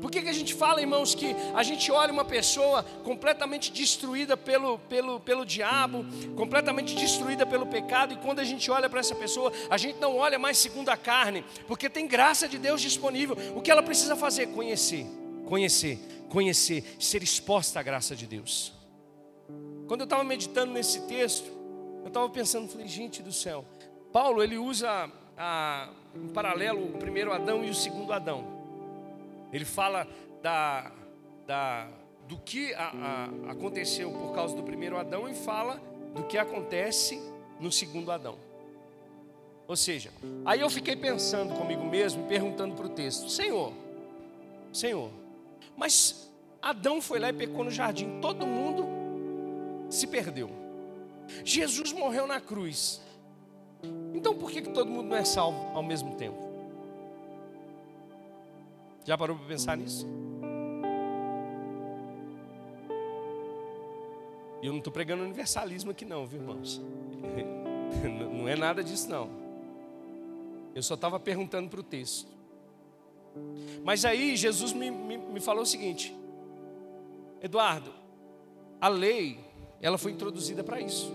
Por 0.00 0.10
que, 0.10 0.22
que 0.22 0.28
a 0.28 0.32
gente 0.32 0.54
fala, 0.54 0.80
irmãos, 0.80 1.14
que 1.14 1.34
a 1.54 1.62
gente 1.62 1.90
olha 1.90 2.12
uma 2.12 2.24
pessoa 2.24 2.82
completamente 3.04 3.72
destruída 3.72 4.36
pelo, 4.36 4.78
pelo, 4.80 5.20
pelo 5.20 5.44
diabo, 5.44 6.04
completamente 6.36 6.94
destruída 6.94 7.46
pelo 7.46 7.66
pecado, 7.66 8.14
e 8.14 8.16
quando 8.16 8.40
a 8.40 8.44
gente 8.44 8.70
olha 8.70 8.88
para 8.88 9.00
essa 9.00 9.14
pessoa, 9.14 9.52
a 9.70 9.76
gente 9.76 9.98
não 9.98 10.16
olha 10.16 10.38
mais 10.38 10.58
segundo 10.58 10.88
a 10.88 10.96
carne, 10.96 11.44
porque 11.66 11.88
tem 11.88 12.06
graça 12.06 12.48
de 12.48 12.58
Deus 12.58 12.80
disponível. 12.80 13.36
O 13.54 13.60
que 13.60 13.70
ela 13.70 13.82
precisa 13.82 14.16
fazer? 14.16 14.48
Conhecer, 14.48 15.06
conhecer, 15.46 15.98
conhecer, 16.28 16.84
ser 16.98 17.22
exposta 17.22 17.80
à 17.80 17.82
graça 17.82 18.14
de 18.14 18.26
Deus. 18.26 18.72
Quando 19.86 20.00
eu 20.00 20.04
estava 20.04 20.22
meditando 20.22 20.72
nesse 20.72 21.00
texto, 21.06 21.50
eu 22.02 22.08
estava 22.08 22.28
pensando, 22.28 22.68
falei, 22.68 22.86
gente 22.86 23.22
do 23.22 23.32
céu, 23.32 23.64
Paulo 24.12 24.42
ele 24.42 24.58
usa 24.58 25.10
a, 25.36 25.88
em 26.14 26.28
paralelo 26.28 26.84
o 26.84 26.98
primeiro 26.98 27.32
Adão 27.32 27.64
e 27.64 27.70
o 27.70 27.74
segundo 27.74 28.12
Adão. 28.12 28.57
Ele 29.52 29.64
fala 29.64 30.06
da, 30.42 30.92
da, 31.46 31.88
do 32.26 32.38
que 32.38 32.74
a, 32.74 32.90
a, 33.46 33.52
aconteceu 33.52 34.10
por 34.10 34.34
causa 34.34 34.54
do 34.54 34.62
primeiro 34.62 34.96
Adão 34.96 35.28
e 35.28 35.34
fala 35.34 35.80
do 36.14 36.24
que 36.24 36.36
acontece 36.36 37.20
no 37.60 37.72
segundo 37.72 38.10
Adão. 38.12 38.36
Ou 39.66 39.76
seja, 39.76 40.10
aí 40.44 40.60
eu 40.60 40.70
fiquei 40.70 40.96
pensando 40.96 41.54
comigo 41.54 41.84
mesmo, 41.84 42.26
perguntando 42.26 42.74
para 42.74 42.86
o 42.86 42.88
texto: 42.88 43.28
Senhor, 43.28 43.72
Senhor, 44.72 45.10
mas 45.76 46.30
Adão 46.60 47.02
foi 47.02 47.18
lá 47.18 47.28
e 47.28 47.32
pecou 47.32 47.64
no 47.64 47.70
jardim, 47.70 48.18
todo 48.20 48.46
mundo 48.46 48.86
se 49.90 50.06
perdeu. 50.06 50.50
Jesus 51.44 51.92
morreu 51.92 52.26
na 52.26 52.40
cruz. 52.40 53.00
Então 54.14 54.34
por 54.34 54.50
que, 54.50 54.62
que 54.62 54.70
todo 54.70 54.90
mundo 54.90 55.08
não 55.08 55.16
é 55.16 55.24
salvo 55.24 55.76
ao 55.76 55.82
mesmo 55.82 56.14
tempo? 56.14 56.47
Já 59.04 59.16
parou 59.16 59.36
para 59.36 59.46
pensar 59.46 59.76
nisso? 59.76 60.06
E 64.60 64.66
eu 64.66 64.72
não 64.72 64.78
estou 64.78 64.92
pregando 64.92 65.22
universalismo 65.22 65.90
aqui, 65.90 66.04
não, 66.04 66.26
viu, 66.26 66.40
irmãos? 66.40 66.82
Não 68.32 68.46
é 68.46 68.54
nada 68.54 68.84
disso, 68.84 69.08
não. 69.08 69.30
Eu 70.74 70.82
só 70.82 70.94
estava 70.94 71.18
perguntando 71.18 71.68
para 71.70 71.80
o 71.80 71.82
texto. 71.82 72.30
Mas 73.82 74.04
aí 74.04 74.36
Jesus 74.36 74.72
me, 74.72 74.90
me, 74.90 75.16
me 75.16 75.40
falou 75.40 75.62
o 75.62 75.66
seguinte: 75.66 76.14
Eduardo, 77.42 77.92
a 78.80 78.88
lei, 78.88 79.40
ela 79.80 79.96
foi 79.96 80.12
introduzida 80.12 80.62
para 80.62 80.80
isso 80.80 81.10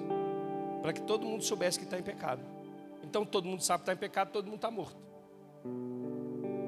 para 0.83 0.91
que 0.91 1.01
todo 1.01 1.25
mundo 1.25 1.41
soubesse 1.41 1.79
que 1.79 1.85
está 1.85 1.97
em 1.97 2.03
pecado. 2.03 2.41
Então 3.01 3.25
todo 3.25 3.47
mundo 3.47 3.63
sabe 3.63 3.79
que 3.79 3.83
está 3.83 3.93
em 3.93 3.97
pecado, 3.97 4.31
todo 4.33 4.45
mundo 4.45 4.57
está 4.57 4.69
morto. 4.69 4.97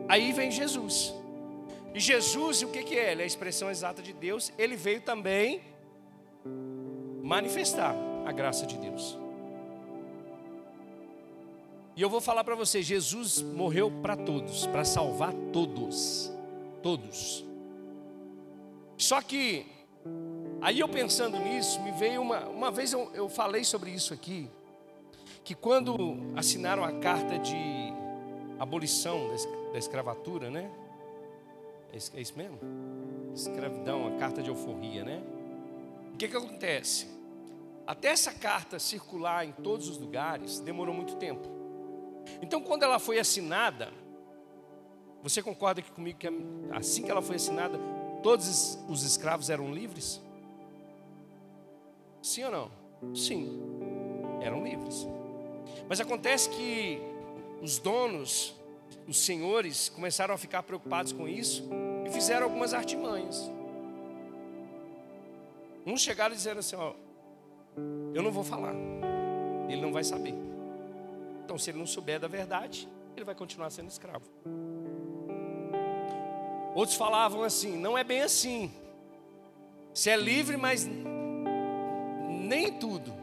Aí 0.08 0.32
vem 0.32 0.52
Jesus. 0.52 1.14
E 1.94 2.00
Jesus, 2.00 2.62
o 2.62 2.68
que, 2.68 2.84
que 2.84 2.98
é? 2.98 3.12
Ele 3.14 3.22
é 3.22 3.24
a 3.24 3.28
expressão 3.28 3.70
exata 3.70 4.02
de 4.02 4.14
Deus. 4.14 4.52
Ele 4.58 4.76
veio 4.76 5.02
também 5.02 5.62
manifestar 7.24 7.96
a 8.26 8.32
graça 8.32 8.66
de 8.66 8.78
Deus. 8.78 9.18
E 11.96 12.02
eu 12.02 12.10
vou 12.10 12.20
falar 12.20 12.44
para 12.44 12.56
você: 12.56 12.82
Jesus 12.82 13.42
morreu 13.42 13.90
para 14.02 14.18
todos, 14.18 14.68
para 14.68 14.84
salvar 14.84 15.34
todos. 15.54 16.32
Todos. 16.84 17.46
Só 18.98 19.22
que, 19.22 19.66
aí 20.62 20.80
eu 20.80 20.90
pensando 20.90 21.40
nisso, 21.40 21.82
me 21.82 21.92
veio 21.92 22.22
uma. 22.22 22.46
Uma 22.48 22.70
vez 22.70 22.92
eu, 22.92 23.10
eu 23.14 23.30
falei 23.30 23.64
sobre 23.64 23.92
isso 23.92 24.14
aqui, 24.14 24.50
que 25.44 25.56
quando 25.56 26.18
assinaram 26.36 26.84
a 26.84 26.92
carta 26.92 27.40
de 27.40 27.56
abolição 28.60 29.30
da 29.76 29.80
escravatura, 29.80 30.50
né? 30.50 30.72
É 31.92 32.22
isso 32.22 32.38
mesmo? 32.38 32.58
Escravidão, 33.34 34.08
a 34.08 34.12
carta 34.18 34.42
de 34.42 34.50
euforia, 34.50 35.04
né? 35.04 35.22
O 36.14 36.18
que, 36.18 36.30
que 36.30 36.38
acontece? 36.38 37.10
Até 37.86 38.08
essa 38.08 38.32
carta 38.32 38.80
circular 38.80 39.46
em 39.46 39.52
todos 39.52 39.90
os 39.90 39.98
lugares, 39.98 40.62
demorou 40.62 40.96
muito 40.96 41.18
tempo. 41.18 41.46
Então, 42.42 42.62
quando 42.62 42.84
ela 42.84 43.00
foi 43.00 43.20
assinada, 43.20 43.92
você 45.22 45.44
concorda 45.44 45.82
aqui 45.82 45.92
comigo 45.92 46.18
que 46.18 46.28
assim 46.72 47.04
que 47.04 47.12
ela 47.12 47.22
foi 47.22 47.36
assinada, 47.36 47.78
todos 48.24 48.80
os 48.88 49.04
escravos 49.04 49.50
eram 49.50 49.74
livres? 49.74 50.22
Sim 52.22 52.46
ou 52.46 52.52
não? 52.52 52.72
Sim, 53.14 53.60
eram 54.40 54.64
livres. 54.64 55.06
Mas 55.90 56.00
acontece 56.00 56.50
que 56.50 56.98
os 57.62 57.78
donos, 57.78 58.56
os 59.08 59.18
senhores, 59.18 59.90
começaram 59.90 60.34
a 60.34 60.38
ficar 60.38 60.64
preocupados 60.64 61.12
com 61.12 61.28
isso 61.28 61.68
e 62.06 62.10
fizeram 62.10 62.46
algumas 62.46 62.74
artimanhas. 62.74 63.50
Uns 65.86 66.02
chegaram 66.02 66.36
disseram 66.36 66.60
assim: 66.60 66.76
Ó, 66.76 66.94
eu 68.14 68.24
não 68.24 68.32
vou 68.32 68.44
falar, 68.44 68.74
ele 69.70 69.82
não 69.82 69.94
vai 69.94 70.04
saber. 70.04 70.34
Então, 71.44 71.58
se 71.58 71.70
ele 71.70 71.78
não 71.78 71.86
souber 71.86 72.20
da 72.20 72.28
verdade, 72.28 72.90
ele 73.16 73.26
vai 73.26 73.36
continuar 73.36 73.70
sendo 73.70 73.90
escravo. 73.90 74.26
Outros 76.76 76.98
falavam 76.98 77.44
assim: 77.44 77.78
não 77.78 77.98
é 77.98 78.04
bem 78.04 78.22
assim. 78.22 78.72
Você 79.94 80.10
é 80.10 80.18
livre, 80.18 80.58
mas 80.58 80.86
nem 82.46 82.74
tudo. 82.74 83.14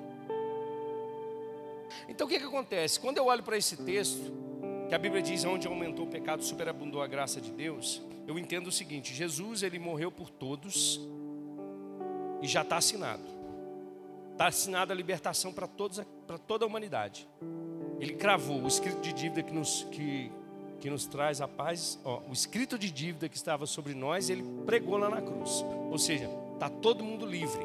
Então 2.09 2.27
o 2.27 2.31
que, 2.31 2.39
que 2.39 2.47
acontece? 2.47 2.99
Quando 2.99 3.19
eu 3.19 3.27
olho 3.27 3.43
para 3.43 3.59
esse 3.59 3.77
texto, 3.77 4.33
que 4.93 4.97
a 4.97 4.99
Bíblia 4.99 5.23
diz 5.23 5.43
onde 5.47 5.67
aumentou 5.67 6.05
o 6.05 6.09
pecado, 6.09 6.45
superabundou 6.45 7.01
a 7.01 7.07
graça 7.07 7.41
de 7.41 7.51
Deus, 7.51 8.03
eu 8.27 8.39
entendo 8.39 8.67
o 8.67 8.71
seguinte: 8.71 9.15
Jesus 9.15 9.63
ele 9.63 9.79
morreu 9.79 10.13
por 10.13 10.29
todos 10.29 11.01
e 12.43 12.47
já 12.47 12.61
está 12.61 12.77
assinado. 12.77 13.23
Está 14.33 14.49
assinada 14.49 14.93
a 14.93 14.95
libertação 14.95 15.51
para 15.51 15.67
toda 15.67 16.67
a 16.67 16.67
humanidade. 16.67 17.27
Ele 18.01 18.13
cravou 18.13 18.61
o 18.61 18.69
escrito 18.69 19.01
de 19.01 19.15
dívida 19.15 19.43
que 19.43 19.55
nos, 19.55 19.85
que, 19.91 20.31
que 20.79 20.91
nos 20.91 21.07
traz 21.07 21.41
a 21.41 21.49
paz, 21.49 21.99
ó, 22.05 22.21
o 22.29 22.33
escrito 22.35 22.79
de 22.79 22.91
dívida 22.91 23.31
que 23.31 23.37
estava 23.37 23.65
sobre 23.65 23.95
nós, 23.95 24.29
ele 24.29 24.45
pregou 24.67 24.99
lá 24.99 25.09
na 25.09 25.23
cruz. 25.23 25.65
Ou 25.91 25.97
seja, 25.97 26.29
está 26.53 26.69
todo 26.69 27.03
mundo 27.03 27.25
livre. 27.25 27.65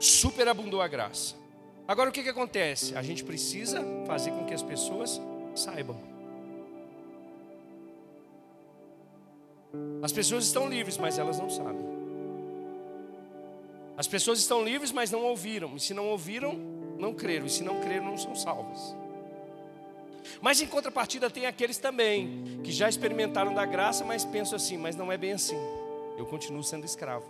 Superabundou 0.00 0.80
a 0.80 0.88
graça. 0.88 1.34
Agora 1.86 2.08
o 2.08 2.12
que, 2.12 2.22
que 2.22 2.30
acontece? 2.30 2.96
A 2.96 3.02
gente 3.02 3.22
precisa 3.22 3.84
fazer 4.06 4.30
com 4.30 4.46
que 4.46 4.54
as 4.54 4.62
pessoas 4.62 5.20
saibam. 5.54 6.16
As 10.02 10.12
pessoas 10.12 10.44
estão 10.44 10.68
livres, 10.68 10.96
mas 10.96 11.18
elas 11.18 11.38
não 11.38 11.50
sabem. 11.50 11.86
As 13.96 14.06
pessoas 14.06 14.38
estão 14.38 14.64
livres, 14.64 14.92
mas 14.92 15.10
não 15.10 15.24
ouviram. 15.24 15.74
E 15.74 15.80
se 15.80 15.92
não 15.92 16.06
ouviram, 16.08 16.54
não 16.98 17.12
creram. 17.12 17.46
E 17.46 17.50
se 17.50 17.64
não 17.64 17.80
creram, 17.80 18.06
não 18.06 18.16
são 18.16 18.34
salvas. 18.34 18.94
Mas 20.40 20.60
em 20.60 20.66
contrapartida 20.66 21.28
tem 21.28 21.46
aqueles 21.46 21.78
também 21.78 22.60
que 22.62 22.70
já 22.70 22.88
experimentaram 22.88 23.52
da 23.52 23.64
graça, 23.64 24.04
mas 24.04 24.24
pensam 24.24 24.56
assim, 24.56 24.76
mas 24.76 24.94
não 24.94 25.10
é 25.10 25.16
bem 25.16 25.32
assim. 25.32 25.56
Eu 26.16 26.26
continuo 26.26 26.62
sendo 26.62 26.84
escravo. 26.84 27.26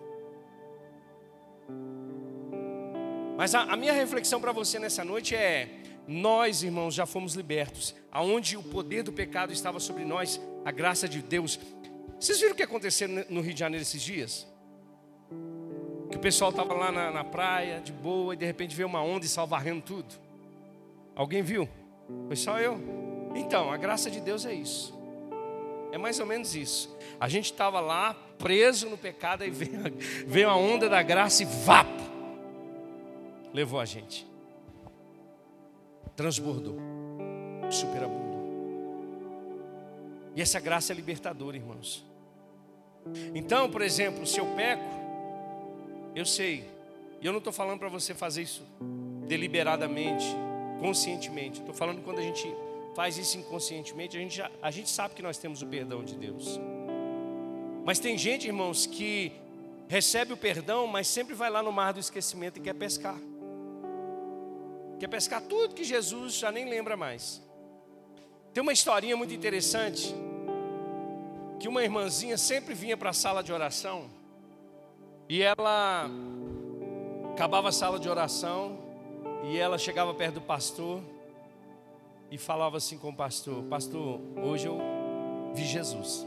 Mas 3.37 3.55
a, 3.55 3.63
a 3.63 3.77
minha 3.77 3.93
reflexão 3.93 4.41
para 4.41 4.53
você 4.53 4.79
nessa 4.79 5.05
noite 5.05 5.35
é: 5.35 5.69
nós, 6.07 6.63
irmãos, 6.63 6.95
já 6.95 7.07
fomos 7.07 7.35
libertos. 7.35 7.95
Aonde 8.11 8.57
o 8.57 8.63
poder 8.63 9.03
do 9.03 9.13
pecado 9.13 9.53
estava 9.53 9.79
sobre 9.79 10.05
nós, 10.05 10.41
a 10.65 10.71
graça 10.71 11.09
de 11.09 11.23
Deus. 11.23 11.59
Vocês 12.21 12.41
viram 12.41 12.53
o 12.53 12.57
que 12.57 12.63
aconteceu 12.63 13.09
no 13.09 13.41
Rio 13.41 13.55
de 13.55 13.61
Janeiro 13.61 13.83
esses 13.83 14.03
dias? 14.03 14.47
Que 16.11 16.17
o 16.17 16.21
pessoal 16.21 16.51
estava 16.51 16.75
lá 16.75 16.91
na, 16.91 17.11
na, 17.13 17.23
praia, 17.23 17.81
de 17.81 17.93
boa, 17.93 18.35
e 18.35 18.37
de 18.37 18.45
repente 18.45 18.75
veio 18.75 18.89
uma 18.89 19.03
onda 19.03 19.25
e 19.25 19.29
salvarrendo 19.29 19.83
tudo. 19.83 20.15
Alguém 21.15 21.43
viu? 21.43 21.69
Foi 22.27 22.35
só 22.35 22.59
eu. 22.59 22.81
Então, 23.37 23.71
a 23.71 23.77
graça 23.77 24.11
de 24.11 24.21
Deus 24.21 24.45
é 24.45 24.53
isso. 24.53 24.99
É 25.93 25.99
mais 25.99 26.19
ou 26.19 26.27
menos 26.27 26.57
isso. 26.57 26.97
A 27.21 27.29
gente 27.29 27.53
estava 27.53 27.79
lá, 27.79 28.15
preso 28.37 28.89
no 28.89 28.99
pecado, 28.99 29.45
e 29.45 29.51
veio, 29.51 29.81
veio 30.27 30.51
a 30.51 30.57
onda 30.57 30.89
da 30.89 31.03
graça 31.03 31.43
e 31.43 31.47
vapo. 31.47 32.03
Levou 33.53 33.79
a 33.79 33.85
gente. 33.85 34.27
Transbordou. 36.17 36.79
Superabundou. 37.71 38.29
E 40.35 40.43
essa 40.43 40.59
graça 40.59 40.93
é 40.93 40.97
libertadora, 40.97 41.57
irmãos. 41.57 42.08
Então, 43.35 43.71
por 43.71 43.83
exemplo, 43.83 44.27
se 44.27 44.39
eu 44.39 44.47
peco, 44.55 44.85
eu 46.15 46.25
sei. 46.25 46.65
E 47.21 47.27
eu 47.27 47.33
não 47.33 47.39
estou 47.39 47.53
falando 47.53 47.79
para 47.79 47.89
você 47.89 48.15
fazer 48.15 48.43
isso 48.43 48.63
deliberadamente 49.27 50.27
conscientemente. 50.81 51.61
Estou 51.61 51.75
falando 51.75 52.03
quando 52.03 52.19
a 52.19 52.23
gente 52.23 52.47
faz 52.95 53.17
isso 53.17 53.39
inconscientemente, 53.39 54.17
a 54.17 54.21
gente, 54.21 54.37
já, 54.37 54.51
a 54.61 54.71
gente 54.71 54.91
sabe 54.91 55.15
que 55.15 55.23
nós 55.23 55.39
temos 55.39 55.63
o 55.63 55.67
perdão 55.67 56.03
de 56.03 56.17
Deus. 56.17 56.59
Mas 57.85 57.99
tem 57.99 58.19
gente, 58.19 58.47
irmãos, 58.47 58.87
que 58.87 59.33
recebe 59.89 60.33
o 60.33 60.37
perdão, 60.37 60.87
mas 60.87 61.07
sempre 61.07 61.35
vai 61.35 61.49
lá 61.49 61.63
no 61.63 61.71
mar 61.71 61.93
do 61.93 62.01
esquecimento 62.01 62.59
e 62.59 62.61
quer 62.61 62.75
pescar. 62.75 63.19
Quer 64.99 65.09
pescar 65.09 65.41
tudo 65.43 65.75
que 65.75 65.85
Jesus 65.85 66.35
já 66.35 66.51
nem 66.51 66.69
lembra 66.69 66.97
mais. 66.97 67.41
Tem 68.53 68.63
uma 68.63 68.73
historinha 68.73 69.17
muito 69.17 69.33
interessante 69.33 70.13
que 71.59 71.69
uma 71.69 71.83
irmãzinha 71.83 72.39
sempre 72.39 72.75
vinha 72.75 72.97
para 72.97 73.11
a 73.11 73.13
sala 73.13 73.43
de 73.43 73.53
oração 73.53 74.09
e 75.29 75.43
ela 75.43 76.09
acabava 77.33 77.69
a 77.69 77.73
sala 77.73 77.99
de 77.99 78.09
oração 78.09 78.79
e 79.45 79.59
ela 79.59 79.77
chegava 79.77 80.15
perto 80.15 80.35
do 80.35 80.41
pastor 80.41 81.03
e 82.31 82.39
falava 82.39 82.77
assim 82.77 82.97
com 82.97 83.11
o 83.11 83.15
pastor: 83.15 83.65
Pastor, 83.65 84.21
hoje 84.43 84.67
eu 84.67 84.79
vi 85.55 85.65
Jesus. 85.65 86.27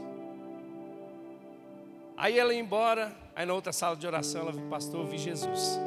Aí 2.16 2.38
ela 2.38 2.52
ia 2.52 2.60
embora, 2.60 3.16
aí 3.34 3.46
na 3.46 3.54
outra 3.54 3.72
sala 3.72 3.96
de 3.96 4.06
oração 4.06 4.42
ela 4.42 4.52
viu 4.52 4.68
pastor, 4.68 5.04
vi 5.06 5.18
Jesus. 5.18 5.80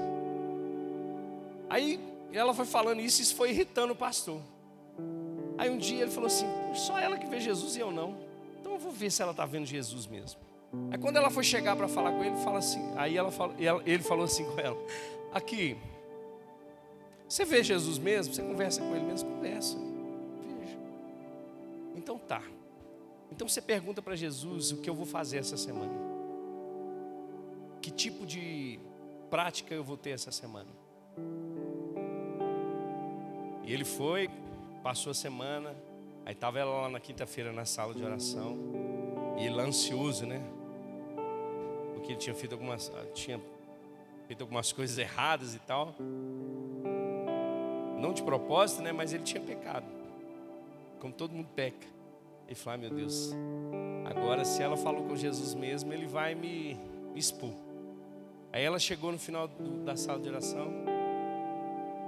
Aí 1.69 1.99
ela 2.33 2.53
foi 2.53 2.65
falando 2.65 2.99
isso 2.99 3.21
e 3.21 3.23
isso 3.23 3.35
foi 3.35 3.51
irritando 3.51 3.93
o 3.93 3.95
pastor. 3.95 4.41
Aí 5.57 5.69
um 5.69 5.77
dia 5.77 6.01
ele 6.01 6.11
falou 6.11 6.27
assim: 6.27 6.47
só 6.73 6.97
ela 6.97 7.17
que 7.17 7.27
vê 7.27 7.39
Jesus 7.39 7.75
e 7.75 7.79
eu 7.79 7.91
não. 7.91 8.24
Então 8.65 8.73
eu 8.73 8.79
vou 8.79 8.91
ver 8.91 9.11
se 9.11 9.21
ela 9.21 9.29
está 9.29 9.45
vendo 9.45 9.67
Jesus 9.67 10.07
mesmo. 10.07 10.41
Aí 10.89 10.97
quando 10.97 11.17
ela 11.17 11.29
foi 11.29 11.43
chegar 11.43 11.75
para 11.75 11.87
falar 11.87 12.11
com 12.11 12.23
ele, 12.23 12.35
fala 12.37 12.57
assim, 12.57 12.81
aí 12.97 13.15
ela, 13.15 13.31
ele 13.85 14.01
falou 14.01 14.25
assim 14.25 14.43
com 14.43 14.59
ela: 14.59 14.75
Aqui, 15.31 15.77
Você 17.29 17.45
vê 17.45 17.63
Jesus 17.63 17.99
mesmo? 17.99 18.33
Você 18.33 18.41
conversa 18.41 18.81
com 18.81 18.95
ele 18.95 19.05
mesmo? 19.05 19.29
Conversa. 19.29 19.77
Veja. 19.77 20.79
Então 21.95 22.17
tá. 22.17 22.41
Então 23.31 23.47
você 23.47 23.61
pergunta 23.61 24.01
para 24.01 24.15
Jesus 24.15 24.71
o 24.71 24.77
que 24.77 24.89
eu 24.89 24.95
vou 24.95 25.05
fazer 25.05 25.37
essa 25.37 25.57
semana. 25.57 25.93
Que 27.83 27.91
tipo 27.91 28.25
de 28.25 28.79
prática 29.29 29.75
eu 29.75 29.83
vou 29.83 29.95
ter 29.95 30.09
essa 30.09 30.31
semana? 30.31 30.71
E 33.63 33.71
ele 33.71 33.85
foi, 33.85 34.27
passou 34.81 35.11
a 35.11 35.13
semana, 35.13 35.75
aí 36.25 36.33
estava 36.33 36.59
ela 36.59 36.81
lá 36.81 36.89
na 36.89 36.99
quinta-feira 36.99 37.51
na 37.51 37.65
sala 37.65 37.93
de 37.93 38.03
oração, 38.03 38.57
e 39.37 39.45
ele 39.45 39.59
ansioso, 39.61 40.25
né? 40.25 40.41
Porque 41.93 42.13
ele 42.13 42.19
tinha 42.19 42.35
feito 42.35 42.53
algumas, 42.53 42.91
tinha 43.13 43.39
feito 44.27 44.41
algumas 44.41 44.71
coisas 44.71 44.97
erradas 44.97 45.55
e 45.55 45.59
tal. 45.59 45.95
Não 47.99 48.13
de 48.13 48.23
propósito, 48.23 48.81
né? 48.81 48.91
Mas 48.91 49.13
ele 49.13 49.23
tinha 49.23 49.41
pecado. 49.41 49.85
Como 50.99 51.13
todo 51.13 51.31
mundo 51.31 51.49
peca. 51.55 51.87
Ele 52.45 52.55
falou: 52.55 52.75
ah, 52.75 52.77
meu 52.77 52.89
Deus, 52.89 53.31
agora 54.05 54.45
se 54.45 54.61
ela 54.61 54.77
falou 54.77 55.03
com 55.03 55.15
Jesus 55.15 55.53
mesmo, 55.53 55.91
ele 55.93 56.05
vai 56.05 56.35
me, 56.35 56.75
me 57.13 57.19
expor. 57.19 57.53
Aí 58.51 58.63
ela 58.63 58.79
chegou 58.79 59.11
no 59.11 59.19
final 59.19 59.47
do, 59.47 59.83
da 59.83 59.95
sala 59.95 60.19
de 60.19 60.29
oração. 60.29 60.71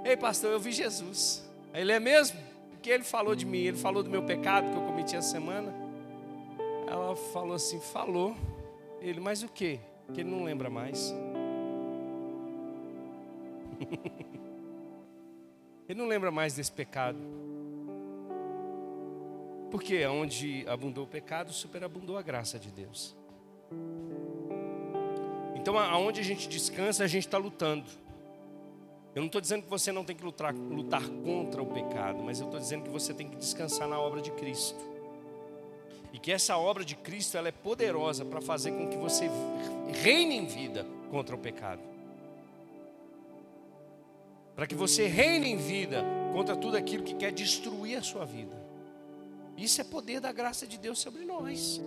Ei, 0.04 0.16
pastor, 0.16 0.50
eu 0.52 0.60
vi 0.60 0.72
Jesus. 0.72 1.44
Aí 1.72 1.82
ele 1.82 1.92
é 1.92 2.00
mesmo? 2.00 2.38
O 2.78 2.80
que 2.80 2.90
ele 2.90 3.02
falou 3.02 3.34
de 3.34 3.44
mim? 3.44 3.58
Ele 3.58 3.76
falou 3.76 4.04
do 4.04 4.10
meu 4.10 4.22
pecado 4.22 4.70
que 4.70 4.76
eu 4.76 4.82
cometi 4.82 5.16
essa 5.16 5.30
semana? 5.30 5.74
Ela 6.86 7.16
falou 7.16 7.54
assim: 7.54 7.80
falou. 7.80 8.36
Ele, 9.00 9.18
mas 9.18 9.42
o 9.42 9.48
que? 9.48 9.80
Que 10.14 10.20
ele 10.20 10.30
não 10.30 10.44
lembra 10.44 10.70
mais. 10.70 11.12
ele 15.88 15.98
não 15.98 16.06
lembra 16.06 16.30
mais 16.30 16.54
desse 16.54 16.70
pecado. 16.70 17.18
Porque 19.72 20.06
onde 20.06 20.64
abundou 20.68 21.02
o 21.02 21.08
pecado, 21.08 21.52
superabundou 21.52 22.16
a 22.16 22.22
graça 22.22 22.60
de 22.60 22.70
Deus. 22.70 23.16
Então, 25.56 25.76
aonde 25.76 26.20
a 26.20 26.24
gente 26.24 26.48
descansa, 26.48 27.02
a 27.02 27.08
gente 27.08 27.26
está 27.26 27.38
lutando. 27.38 27.90
Eu 29.18 29.22
não 29.22 29.26
estou 29.26 29.40
dizendo 29.40 29.64
que 29.64 29.68
você 29.68 29.90
não 29.90 30.04
tem 30.04 30.14
que 30.14 30.22
lutar, 30.22 30.54
lutar 30.54 31.02
contra 31.24 31.60
o 31.60 31.66
pecado, 31.66 32.22
mas 32.22 32.38
eu 32.38 32.46
estou 32.46 32.60
dizendo 32.60 32.84
que 32.84 32.88
você 32.88 33.12
tem 33.12 33.28
que 33.28 33.34
descansar 33.34 33.88
na 33.88 33.98
obra 33.98 34.22
de 34.22 34.30
Cristo. 34.30 34.78
E 36.12 36.20
que 36.20 36.30
essa 36.30 36.56
obra 36.56 36.84
de 36.84 36.94
Cristo 36.94 37.36
ela 37.36 37.48
é 37.48 37.50
poderosa 37.50 38.24
para 38.24 38.40
fazer 38.40 38.70
com 38.70 38.86
que 38.86 38.96
você 38.96 39.28
reine 40.04 40.36
em 40.36 40.46
vida 40.46 40.86
contra 41.10 41.34
o 41.34 41.38
pecado. 41.38 41.80
Para 44.54 44.68
que 44.68 44.76
você 44.76 45.08
reine 45.08 45.50
em 45.50 45.56
vida 45.56 46.04
contra 46.32 46.54
tudo 46.54 46.76
aquilo 46.76 47.02
que 47.02 47.14
quer 47.14 47.32
destruir 47.32 47.98
a 47.98 48.02
sua 48.02 48.24
vida. 48.24 48.54
Isso 49.56 49.80
é 49.80 49.84
poder 49.84 50.20
da 50.20 50.30
graça 50.30 50.64
de 50.64 50.78
Deus 50.78 51.00
sobre 51.00 51.24
nós. 51.24 51.80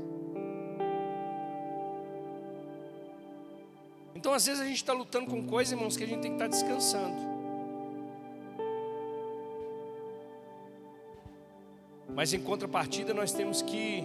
Então, 4.22 4.36
às 4.36 4.46
vezes, 4.46 4.62
a 4.62 4.66
gente 4.66 4.76
está 4.76 4.94
lutando 4.94 5.32
com 5.32 5.48
coisas, 5.48 5.72
irmãos, 5.72 5.98
que 5.98 6.04
a 6.04 6.08
gente 6.08 6.22
tem 6.22 6.38
que 6.38 6.44
estar 6.44 6.48
tá 6.48 6.52
descansando. 6.52 7.20
Mas, 12.08 12.32
em 12.32 12.40
contrapartida, 12.40 13.16
nós 13.16 13.32
temos 13.32 13.64
que 13.64 14.04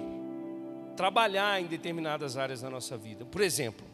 trabalhar 0.96 1.60
em 1.60 1.66
determinadas 1.66 2.38
áreas 2.38 2.62
da 2.62 2.70
nossa 2.70 2.96
vida. 2.96 3.26
Por 3.26 3.42
exemplo, 3.42 3.84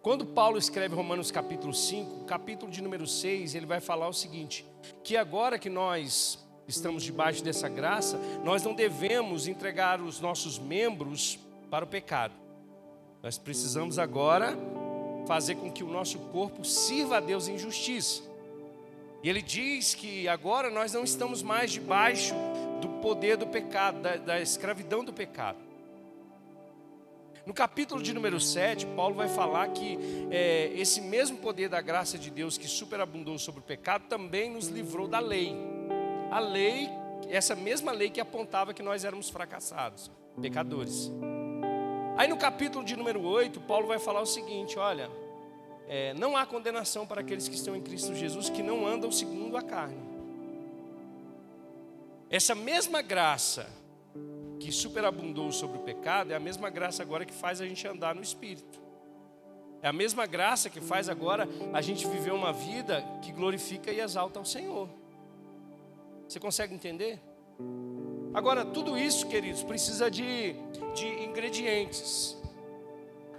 quando 0.00 0.24
Paulo 0.24 0.58
escreve 0.58 0.94
Romanos 0.94 1.32
capítulo 1.32 1.74
5, 1.74 2.24
capítulo 2.26 2.70
de 2.70 2.80
número 2.80 3.04
6, 3.04 3.56
ele 3.56 3.66
vai 3.66 3.80
falar 3.80 4.06
o 4.06 4.12
seguinte: 4.12 4.64
que 5.02 5.16
agora 5.16 5.58
que 5.58 5.68
nós 5.68 6.38
estamos 6.68 7.02
debaixo 7.02 7.42
dessa 7.42 7.68
graça, 7.68 8.16
nós 8.44 8.62
não 8.62 8.74
devemos 8.74 9.48
entregar 9.48 10.00
os 10.00 10.20
nossos 10.20 10.56
membros 10.56 11.36
para 11.68 11.84
o 11.84 11.88
pecado. 11.88 12.34
Nós 13.24 13.38
precisamos 13.38 13.98
agora 13.98 14.56
fazer 15.26 15.56
com 15.56 15.70
que 15.70 15.84
o 15.84 15.88
nosso 15.88 16.18
corpo 16.18 16.64
sirva 16.64 17.18
a 17.18 17.20
Deus 17.20 17.48
em 17.48 17.58
justiça. 17.58 18.22
E 19.22 19.28
ele 19.28 19.42
diz 19.42 19.94
que 19.94 20.28
agora 20.28 20.70
nós 20.70 20.92
não 20.92 21.04
estamos 21.04 21.42
mais 21.42 21.72
debaixo 21.72 22.34
do 22.80 22.88
poder 23.00 23.36
do 23.36 23.46
pecado, 23.46 24.00
da, 24.00 24.16
da 24.16 24.40
escravidão 24.40 25.04
do 25.04 25.12
pecado. 25.12 25.58
No 27.44 27.54
capítulo 27.54 28.02
de 28.02 28.12
número 28.12 28.40
7, 28.40 28.86
Paulo 28.86 29.14
vai 29.14 29.28
falar 29.28 29.68
que 29.68 29.98
é, 30.30 30.72
esse 30.74 31.00
mesmo 31.00 31.38
poder 31.38 31.68
da 31.68 31.80
graça 31.80 32.18
de 32.18 32.30
Deus 32.30 32.58
que 32.58 32.66
superabundou 32.66 33.38
sobre 33.38 33.60
o 33.60 33.64
pecado 33.64 34.04
também 34.08 34.50
nos 34.50 34.66
livrou 34.66 35.06
da 35.06 35.20
lei 35.20 35.56
a 36.30 36.38
lei, 36.38 36.88
essa 37.28 37.54
mesma 37.54 37.92
lei 37.92 38.10
que 38.10 38.20
apontava 38.20 38.74
que 38.74 38.82
nós 38.82 39.04
éramos 39.04 39.28
fracassados, 39.30 40.10
pecadores. 40.40 41.10
Aí 42.16 42.26
no 42.28 42.36
capítulo 42.38 42.84
de 42.84 42.96
número 42.96 43.22
8, 43.22 43.60
Paulo 43.60 43.86
vai 43.86 43.98
falar 43.98 44.22
o 44.22 44.26
seguinte: 44.26 44.78
olha, 44.78 45.10
é, 45.86 46.14
não 46.14 46.36
há 46.36 46.46
condenação 46.46 47.06
para 47.06 47.20
aqueles 47.20 47.46
que 47.46 47.54
estão 47.54 47.76
em 47.76 47.82
Cristo 47.82 48.14
Jesus 48.14 48.48
que 48.48 48.62
não 48.62 48.86
andam 48.86 49.12
segundo 49.12 49.56
a 49.56 49.62
carne. 49.62 50.00
Essa 52.30 52.54
mesma 52.54 53.02
graça 53.02 53.68
que 54.58 54.72
superabundou 54.72 55.52
sobre 55.52 55.78
o 55.78 55.82
pecado 55.82 56.32
é 56.32 56.34
a 56.34 56.40
mesma 56.40 56.70
graça 56.70 57.02
agora 57.02 57.24
que 57.24 57.34
faz 57.34 57.60
a 57.60 57.66
gente 57.66 57.86
andar 57.86 58.14
no 58.14 58.22
Espírito. 58.22 58.80
É 59.82 59.88
a 59.88 59.92
mesma 59.92 60.26
graça 60.26 60.70
que 60.70 60.80
faz 60.80 61.08
agora 61.08 61.46
a 61.72 61.80
gente 61.80 62.06
viver 62.08 62.32
uma 62.32 62.52
vida 62.52 63.04
que 63.22 63.30
glorifica 63.30 63.92
e 63.92 64.00
exalta 64.00 64.38
ao 64.38 64.44
Senhor. 64.44 64.88
Você 66.26 66.40
consegue 66.40 66.74
entender? 66.74 67.20
Agora, 68.34 68.64
tudo 68.64 68.98
isso, 68.98 69.28
queridos, 69.28 69.62
precisa 69.62 70.10
de, 70.10 70.56
de 70.96 71.06
ingredientes. 71.22 72.34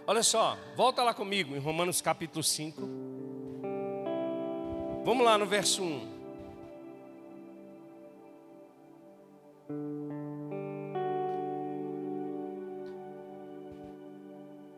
Olha 0.05 0.21
só, 0.21 0.55
volta 0.75 1.03
lá 1.03 1.11
comigo 1.11 1.55
em 1.55 1.59
Romanos 1.59 2.01
capítulo 2.01 2.43
5. 2.43 2.79
Vamos 5.03 5.25
lá 5.25 5.39
no 5.39 5.47
verso 5.47 5.81
1. 5.81 6.17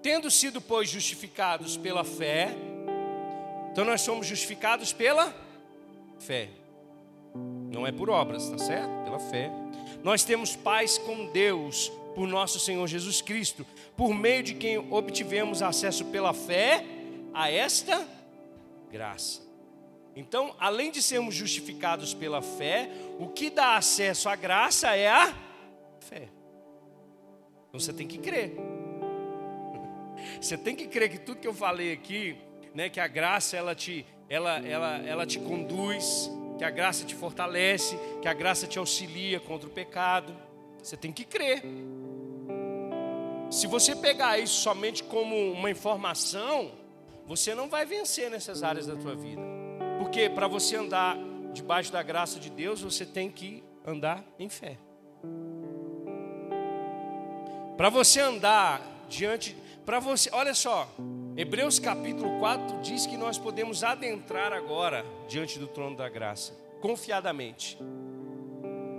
Tendo 0.01 0.31
sido, 0.31 0.61
pois, 0.61 0.89
justificados 0.89 1.75
pela 1.75 2.05
fé, 2.05 2.55
então 3.71 3.83
nós 3.83 3.99
somos 3.99 4.25
justificados 4.25 4.93
pela 4.93 5.35
fé. 6.17 6.49
Não 7.35 7.85
é 7.85 7.91
por 7.91 8.09
obras, 8.09 8.49
tá 8.49 8.57
certo? 8.57 9.03
Pela 9.03 9.19
fé. 9.19 9.51
Nós 10.01 10.23
temos 10.23 10.55
paz 10.55 10.97
com 10.97 11.25
Deus 11.27 11.91
por 12.15 12.27
nosso 12.27 12.59
Senhor 12.59 12.85
Jesus 12.87 13.21
Cristo, 13.21 13.65
por 13.95 14.13
meio 14.13 14.43
de 14.43 14.53
quem 14.53 14.77
obtivemos 14.77 15.61
acesso 15.61 16.05
pela 16.05 16.33
fé 16.33 16.85
a 17.33 17.49
esta 17.49 18.05
graça. 18.91 19.41
Então, 20.15 20.55
além 20.59 20.91
de 20.91 21.01
sermos 21.01 21.35
justificados 21.35 22.13
pela 22.13 22.41
fé, 22.41 22.89
o 23.19 23.27
que 23.27 23.49
dá 23.49 23.77
acesso 23.77 24.27
à 24.27 24.35
graça 24.35 24.95
é 24.95 25.07
a 25.07 25.33
fé. 26.01 26.29
Então 27.69 27.79
você 27.79 27.93
tem 27.93 28.07
que 28.07 28.17
crer. 28.17 28.55
Você 30.41 30.57
tem 30.57 30.75
que 30.75 30.87
crer 30.87 31.09
que 31.09 31.17
tudo 31.17 31.39
que 31.39 31.47
eu 31.47 31.53
falei 31.53 31.93
aqui, 31.93 32.35
né, 32.73 32.89
que 32.89 32.99
a 32.99 33.07
graça 33.07 33.55
ela 33.55 33.73
te, 33.73 34.05
ela, 34.27 34.59
ela, 34.59 34.97
ela 34.97 35.25
te 35.25 35.39
conduz, 35.39 36.29
que 36.57 36.63
a 36.63 36.69
graça 36.69 37.05
te 37.05 37.15
fortalece, 37.15 37.97
que 38.21 38.27
a 38.27 38.33
graça 38.33 38.67
te 38.67 38.77
auxilia 38.77 39.39
contra 39.39 39.67
o 39.67 39.71
pecado. 39.71 40.35
Você 40.83 40.97
tem 40.97 41.11
que 41.11 41.23
crer. 41.23 41.63
Se 43.49 43.65
você 43.65 43.95
pegar 43.95 44.37
isso 44.37 44.61
somente 44.61 45.03
como 45.03 45.35
uma 45.51 45.71
informação, 45.71 46.71
você 47.25 47.55
não 47.55 47.67
vai 47.67 47.83
vencer 47.85 48.29
nessas 48.29 48.61
áreas 48.61 48.85
da 48.85 48.95
tua 48.95 49.15
vida. 49.15 49.41
Porque 49.97 50.29
para 50.29 50.47
você 50.47 50.75
andar 50.75 51.17
debaixo 51.51 51.91
da 51.91 52.03
graça 52.03 52.39
de 52.39 52.49
Deus, 52.49 52.81
você 52.81 53.05
tem 53.05 53.31
que 53.31 53.63
andar 53.85 54.23
em 54.37 54.49
fé. 54.49 54.77
Para 57.75 57.89
você 57.89 58.19
andar 58.19 58.81
diante, 59.09 59.55
para 59.83 59.99
você, 59.99 60.29
olha 60.31 60.53
só, 60.53 60.87
Hebreus 61.35 61.79
capítulo 61.79 62.37
4 62.39 62.81
diz 62.81 63.07
que 63.07 63.17
nós 63.17 63.39
podemos 63.39 63.83
adentrar 63.83 64.53
agora 64.53 65.03
diante 65.27 65.57
do 65.57 65.67
trono 65.67 65.95
da 65.95 66.07
graça, 66.07 66.53
confiadamente. 66.81 67.79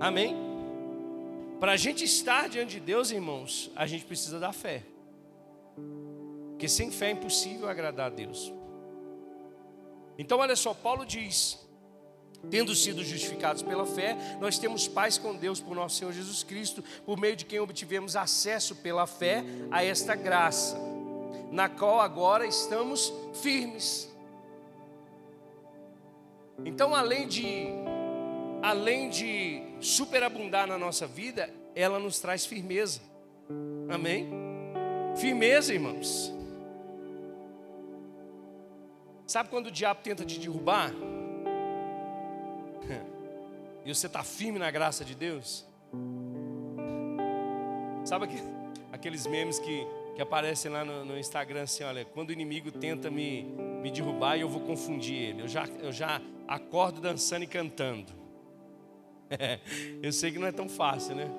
Amém? 0.01 0.50
Para 1.61 1.73
a 1.73 1.77
gente 1.77 2.05
estar 2.05 2.49
diante 2.49 2.73
de 2.77 2.81
Deus, 2.81 3.11
irmãos, 3.11 3.71
a 3.77 3.87
gente 3.87 4.05
precisa 4.05 4.41
da 4.41 4.53
fé. 4.53 4.83
Porque 6.51 6.67
sem 6.69 6.91
fé 6.91 7.09
é 7.09 7.11
impossível 7.13 7.69
agradar 7.69 8.07
a 8.07 8.15
Deus. 8.15 8.53
Então, 10.19 10.39
olha 10.39 10.57
só, 10.57 10.73
Paulo 10.73 11.05
diz: 11.05 11.59
Tendo 12.51 12.75
sido 12.75 13.05
justificados 13.05 13.63
pela 13.63 13.85
fé, 13.85 14.17
nós 14.41 14.59
temos 14.59 14.89
paz 14.89 15.19
com 15.19 15.37
Deus 15.37 15.61
por 15.61 15.77
nosso 15.77 15.97
Senhor 15.97 16.13
Jesus 16.13 16.43
Cristo, 16.43 16.83
por 17.05 17.19
meio 17.19 17.37
de 17.37 17.45
quem 17.45 17.61
obtivemos 17.61 18.17
acesso 18.17 18.77
pela 18.77 19.07
fé 19.07 19.45
a 19.71 19.85
esta 19.85 20.15
graça 20.15 20.77
na 21.51 21.69
qual 21.69 22.01
agora 22.01 22.47
estamos 22.47 23.13
firmes. 23.43 24.09
Então, 26.65 26.95
além 26.95 27.27
de 27.27 27.67
além 28.63 29.09
de 29.09 29.70
superabundar 29.81 30.67
na 30.67 30.79
nossa 30.79 31.07
vida, 31.07 31.51
ela 31.75 31.99
nos 31.99 32.21
traz 32.21 32.45
firmeza. 32.45 33.01
Amém? 33.89 34.29
Firmeza, 35.17 35.73
irmãos. 35.73 36.33
Sabe 39.27 39.49
quando 39.49 39.67
o 39.67 39.71
diabo 39.71 40.01
tenta 40.03 40.25
te 40.25 40.39
derrubar? 40.39 40.93
E 43.83 43.95
você 43.95 44.09
está 44.09 44.23
firme 44.23 44.59
na 44.59 44.71
graça 44.71 45.03
de 45.07 45.15
Deus? 45.15 45.67
Sabe 48.05 48.29
aqueles 48.93 49.27
memes 49.27 49.59
que, 49.59 49.87
que 50.15 50.21
aparecem 50.21 50.71
lá 50.71 50.85
no, 50.85 51.03
no 51.03 51.19
Instagram 51.19 51.63
assim, 51.63 51.83
olha, 51.83 52.05
quando 52.05 52.29
o 52.29 52.33
inimigo 52.33 52.71
tenta 52.71 53.11
me, 53.11 53.43
me 53.83 53.91
derrubar 53.91 54.37
eu 54.37 54.51
vou 54.51 54.61
confundir 54.61 55.17
ele. 55.17 55.43
Eu 55.43 55.49
já, 55.49 55.67
eu 55.81 55.91
já 55.91 56.21
acordo 56.47 57.01
dançando 57.01 57.45
e 57.45 57.47
cantando. 57.47 58.20
eu 60.03 60.13
sei 60.13 60.33
que 60.33 60.39
não 60.39 60.47
é 60.47 60.53
tão 60.53 60.69
fácil, 60.69 61.15
né? 61.15 61.31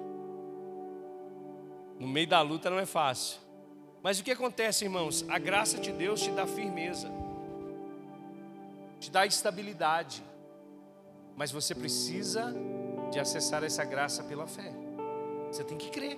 No 1.99 2.07
meio 2.07 2.27
da 2.27 2.41
luta 2.41 2.69
não 2.69 2.79
é 2.79 2.85
fácil. 2.85 3.39
Mas 4.01 4.19
o 4.19 4.23
que 4.23 4.31
acontece, 4.31 4.85
irmãos? 4.85 5.23
A 5.29 5.37
graça 5.37 5.77
de 5.77 5.91
Deus 5.91 6.21
te 6.21 6.31
dá 6.31 6.47
firmeza, 6.47 7.11
te 8.99 9.11
dá 9.11 9.25
estabilidade. 9.25 10.23
Mas 11.35 11.51
você 11.51 11.75
precisa 11.75 12.53
de 13.11 13.19
acessar 13.19 13.63
essa 13.63 13.83
graça 13.83 14.23
pela 14.23 14.47
fé. 14.47 14.71
Você 15.51 15.63
tem 15.63 15.77
que 15.77 15.89
crer. 15.89 16.17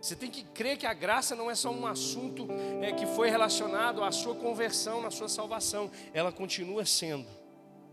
Você 0.00 0.16
tem 0.16 0.30
que 0.30 0.42
crer 0.44 0.78
que 0.78 0.86
a 0.86 0.94
graça 0.94 1.36
não 1.36 1.50
é 1.50 1.54
só 1.54 1.70
um 1.70 1.86
assunto 1.86 2.48
é, 2.80 2.92
que 2.92 3.04
foi 3.04 3.28
relacionado 3.28 4.02
à 4.02 4.10
sua 4.10 4.34
conversão, 4.34 5.02
na 5.02 5.10
sua 5.10 5.28
salvação. 5.28 5.90
Ela 6.14 6.32
continua 6.32 6.86
sendo 6.86 7.26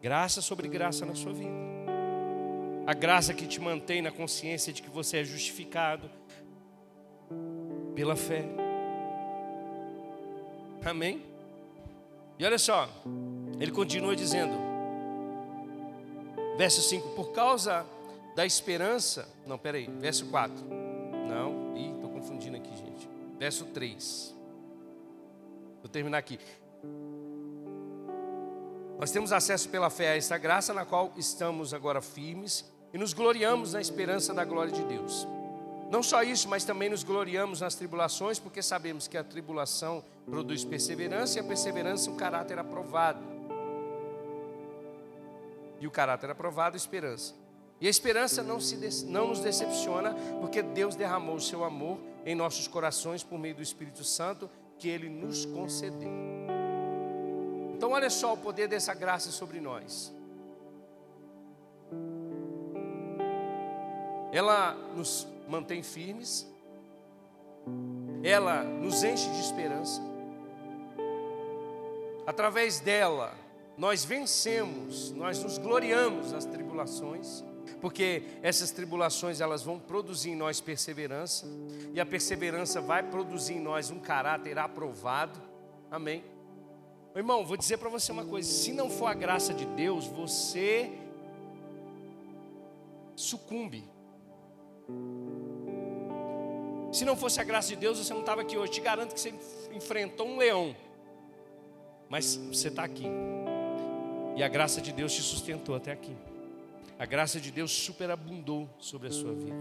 graça 0.02 0.41
sobre 0.41 0.69
graça 0.69 1.06
na 1.06 1.15
sua 1.15 1.34
vida. 1.34 1.77
A 2.88 2.93
graça 2.93 3.34
que 3.34 3.45
te 3.45 3.60
mantém 3.60 4.02
na 4.02 4.12
consciência 4.12 4.71
de 4.71 4.82
que 4.82 4.89
você 4.89 5.17
é 5.17 5.23
justificado 5.26 6.10
pela 7.93 8.15
fé. 8.15 8.45
Amém? 10.86 11.21
E 12.39 12.45
olha 12.45 12.58
só, 12.58 12.88
ele 13.60 13.73
continua 13.73 14.15
dizendo, 14.15 14.58
verso 16.58 16.82
5: 16.82 17.10
Por 17.10 17.34
causa 17.34 17.86
da 18.38 18.45
esperança, 18.45 19.28
não, 19.45 19.58
peraí, 19.58 19.89
verso 20.00 20.28
4, 20.28 20.56
não, 21.28 21.76
ih, 21.76 21.93
estou 21.93 22.10
confundindo 22.10 22.56
aqui, 22.56 22.69
gente, 22.69 23.10
verso 23.38 23.65
3, 23.65 24.34
vou 25.82 25.89
terminar 25.89 26.19
aqui. 26.19 26.39
Nós 28.97 29.12
temos 29.12 29.34
acesso 29.34 29.67
pela 29.67 29.89
fé 29.89 30.13
a 30.13 30.15
esta 30.15 30.38
graça 30.38 30.73
na 30.73 30.86
qual 30.86 31.12
estamos 31.17 31.73
agora 31.73 32.02
firmes 32.02 32.77
e 32.93 32.97
nos 32.97 33.13
gloriamos 33.13 33.73
na 33.73 33.82
esperança 33.82 34.34
da 34.34 34.45
glória 34.45 34.71
de 34.71 34.84
Deus. 34.84 35.28
Não 35.89 36.04
só 36.04 36.21
isso, 36.21 36.50
mas 36.50 36.65
também 36.65 36.89
nos 36.89 37.04
gloriamos 37.04 37.62
nas 37.62 37.76
tribulações, 37.76 38.39
porque 38.39 38.62
sabemos 38.62 39.08
que 39.08 39.17
a 39.17 39.23
tribulação 39.23 40.04
produz 40.26 40.65
perseverança 40.65 41.38
e 41.38 41.41
a 41.41 41.43
perseverança 41.43 42.12
um 42.12 42.17
caráter 42.17 42.60
aprovado. 42.60 43.23
E 45.80 45.88
o 45.88 45.91
caráter 45.91 46.30
aprovado, 46.30 46.76
esperança. 46.76 47.34
E 47.80 47.88
a 47.88 47.89
esperança 47.89 48.43
não, 48.43 48.60
se, 48.60 49.06
não 49.06 49.30
nos 49.30 49.39
decepciona, 49.39 50.13
porque 50.41 50.62
Deus 50.62 50.95
derramou 50.95 51.36
o 51.36 51.41
seu 51.41 51.63
amor 51.63 51.97
em 52.26 52.36
nossos 52.36 52.67
corações 52.67 53.23
por 53.23 53.39
meio 53.39 53.56
do 53.56 53.62
Espírito 53.62 54.04
Santo 54.04 54.50
que 54.78 54.89
Ele 54.89 55.08
nos 55.08 55.45
concedeu. 55.45 56.12
Então, 57.76 57.91
olha 57.91 58.10
só 58.10 58.34
o 58.34 58.38
poder 58.38 58.67
dessa 58.67 58.93
graça 58.93 59.32
sobre 59.32 59.62
nós. 59.62 60.12
Ela 64.38 64.73
nos 64.95 65.28
mantém 65.50 65.82
firmes, 65.82 66.45
ela 68.21 68.63
nos 68.63 69.04
enche 69.04 69.28
de 69.32 69.39
esperança. 69.39 70.00
Através 72.23 72.80
dela, 72.80 73.34
nós 73.76 74.06
vencemos, 74.06 75.10
nós 75.10 75.41
nos 75.41 75.58
gloriamos 75.58 76.34
nas 76.34 76.45
tribulações, 76.45 77.43
porque 77.82 78.21
essas 78.43 78.69
tribulações 78.69 79.41
elas 79.41 79.63
vão 79.63 79.80
produzir 79.80 80.30
em 80.30 80.36
nós 80.36 80.62
perseverança, 80.62 81.47
e 81.91 82.00
a 82.00 82.06
perseverança 82.06 82.80
vai 82.80 83.02
produzir 83.02 83.56
em 83.56 83.60
nós 83.60 83.89
um 83.89 84.00
caráter 84.00 84.60
aprovado. 84.60 85.41
Amém. 85.89 86.23
Meu 87.12 87.21
irmão, 87.21 87.43
vou 87.43 87.58
dizer 87.58 87.78
para 87.78 87.89
você 87.89 88.12
uma 88.12 88.26
coisa: 88.26 88.47
se 88.47 88.71
não 88.71 88.88
for 88.88 89.08
a 89.08 89.15
graça 89.15 89.52
de 89.52 89.65
Deus, 89.65 90.06
você 90.06 90.91
sucumbe 93.15 93.97
se 96.91 97.06
não 97.06 97.15
fosse 97.15 97.39
a 97.39 97.43
graça 97.43 97.69
de 97.69 97.76
Deus, 97.76 98.00
você 98.00 98.13
não 98.13 98.21
estava 98.21 98.41
aqui 98.41 98.58
hoje. 98.58 98.71
Te 98.71 98.82
garanto 98.82 99.13
que 99.13 99.19
você 99.19 99.34
enfrentou 99.71 100.28
um 100.28 100.38
leão. 100.38 100.76
Mas 102.10 102.36
você 102.36 102.69
está 102.69 102.84
aqui. 102.84 103.06
E 104.36 104.43
a 104.43 104.47
graça 104.47 104.82
de 104.82 104.91
Deus 104.91 105.13
te 105.13 105.21
sustentou 105.21 105.76
até 105.76 105.91
aqui. 105.91 106.15
A 106.97 107.06
graça 107.06 107.39
de 107.39 107.52
Deus 107.52 107.71
superabundou 107.71 108.67
sobre 108.80 109.10
a 109.10 109.12
sua 109.12 109.34
vida. 109.34 109.56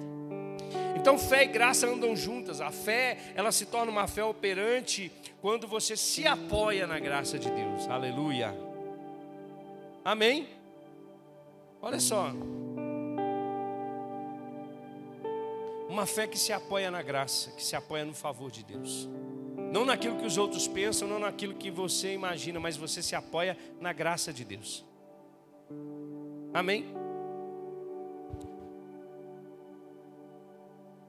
Então 0.97 1.19
fé 1.19 1.45
e 1.45 1.49
graça 1.49 1.87
andam 1.87 2.17
juntas. 2.17 2.61
A 2.61 2.71
fé, 2.71 3.19
ela 3.35 3.53
se 3.53 3.67
torna 3.67 3.93
uma 3.93 4.07
fé 4.07 4.25
operante 4.25 5.13
quando 5.43 5.69
você 5.69 5.97
se 5.97 6.27
apoia 6.27 6.87
na 6.87 6.99
graça 6.99 7.39
de 7.39 7.51
Deus. 7.51 7.89
Aleluia. 7.89 8.55
Amém. 10.03 10.49
Olha 11.83 12.01
só. 12.01 12.33
Uma 15.89 16.07
fé 16.07 16.27
que 16.27 16.39
se 16.39 16.53
apoia 16.53 16.91
na 16.91 17.03
graça, 17.03 17.51
que 17.53 17.63
se 17.63 17.77
apoia 17.77 18.05
no 18.05 18.15
favor 18.15 18.51
de 18.51 18.65
Deus. 18.65 19.09
Não 19.73 19.85
naquilo 19.85 20.17
que 20.17 20.27
os 20.27 20.37
outros 20.37 20.67
pensam, 20.67 21.07
não 21.07 21.19
naquilo 21.19 21.55
que 21.55 21.71
você 21.71 22.13
imagina, 22.13 22.59
mas 22.59 22.77
você 22.77 23.03
se 23.03 23.15
apoia 23.15 23.57
na 23.81 23.93
graça 23.93 24.33
de 24.33 24.45
Deus. 24.45 24.85
Amém? 26.53 26.87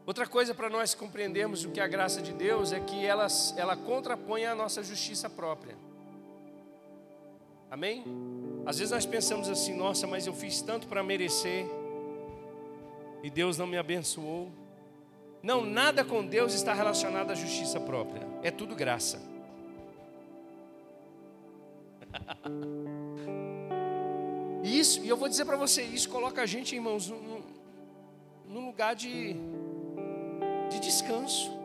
Outra 0.05 0.25
coisa 0.25 0.55
para 0.55 0.69
nós 0.69 0.95
compreendermos 0.95 1.65
o 1.65 1.69
que 1.69 1.79
é 1.79 1.83
a 1.83 1.87
graça 1.87 2.21
de 2.21 2.31
Deus 2.31 2.71
é 2.71 2.79
que 2.79 3.05
ela, 3.05 3.27
ela 3.57 3.75
contrapõe 3.75 4.45
a 4.45 4.55
nossa 4.55 4.81
justiça 4.81 5.29
própria. 5.29 5.75
Amém? 7.69 8.05
Às 8.65 8.77
vezes 8.77 8.91
nós 8.91 9.05
pensamos 9.05 9.49
assim, 9.49 9.75
nossa, 9.75 10.07
mas 10.07 10.25
eu 10.25 10.33
fiz 10.33 10.61
tanto 10.61 10.87
para 10.87 11.03
merecer 11.03 11.65
e 13.21 13.29
Deus 13.29 13.57
não 13.57 13.67
me 13.67 13.77
abençoou. 13.77 14.49
Não, 15.41 15.65
nada 15.65 16.03
com 16.03 16.25
Deus 16.25 16.53
está 16.53 16.73
relacionado 16.73 17.31
à 17.31 17.35
justiça 17.35 17.79
própria. 17.79 18.27
É 18.43 18.51
tudo 18.51 18.75
graça. 18.75 19.21
Isso, 24.63 25.03
e 25.03 25.09
eu 25.09 25.15
vou 25.15 25.29
dizer 25.29 25.45
para 25.45 25.55
você, 25.55 25.81
isso 25.81 26.09
coloca 26.09 26.41
a 26.41 26.45
gente, 26.45 26.75
irmãos, 26.75 27.07
num, 27.09 27.41
num 28.49 28.65
lugar 28.65 28.95
de, 28.95 29.33
de 30.69 30.79
descanso. 30.81 31.57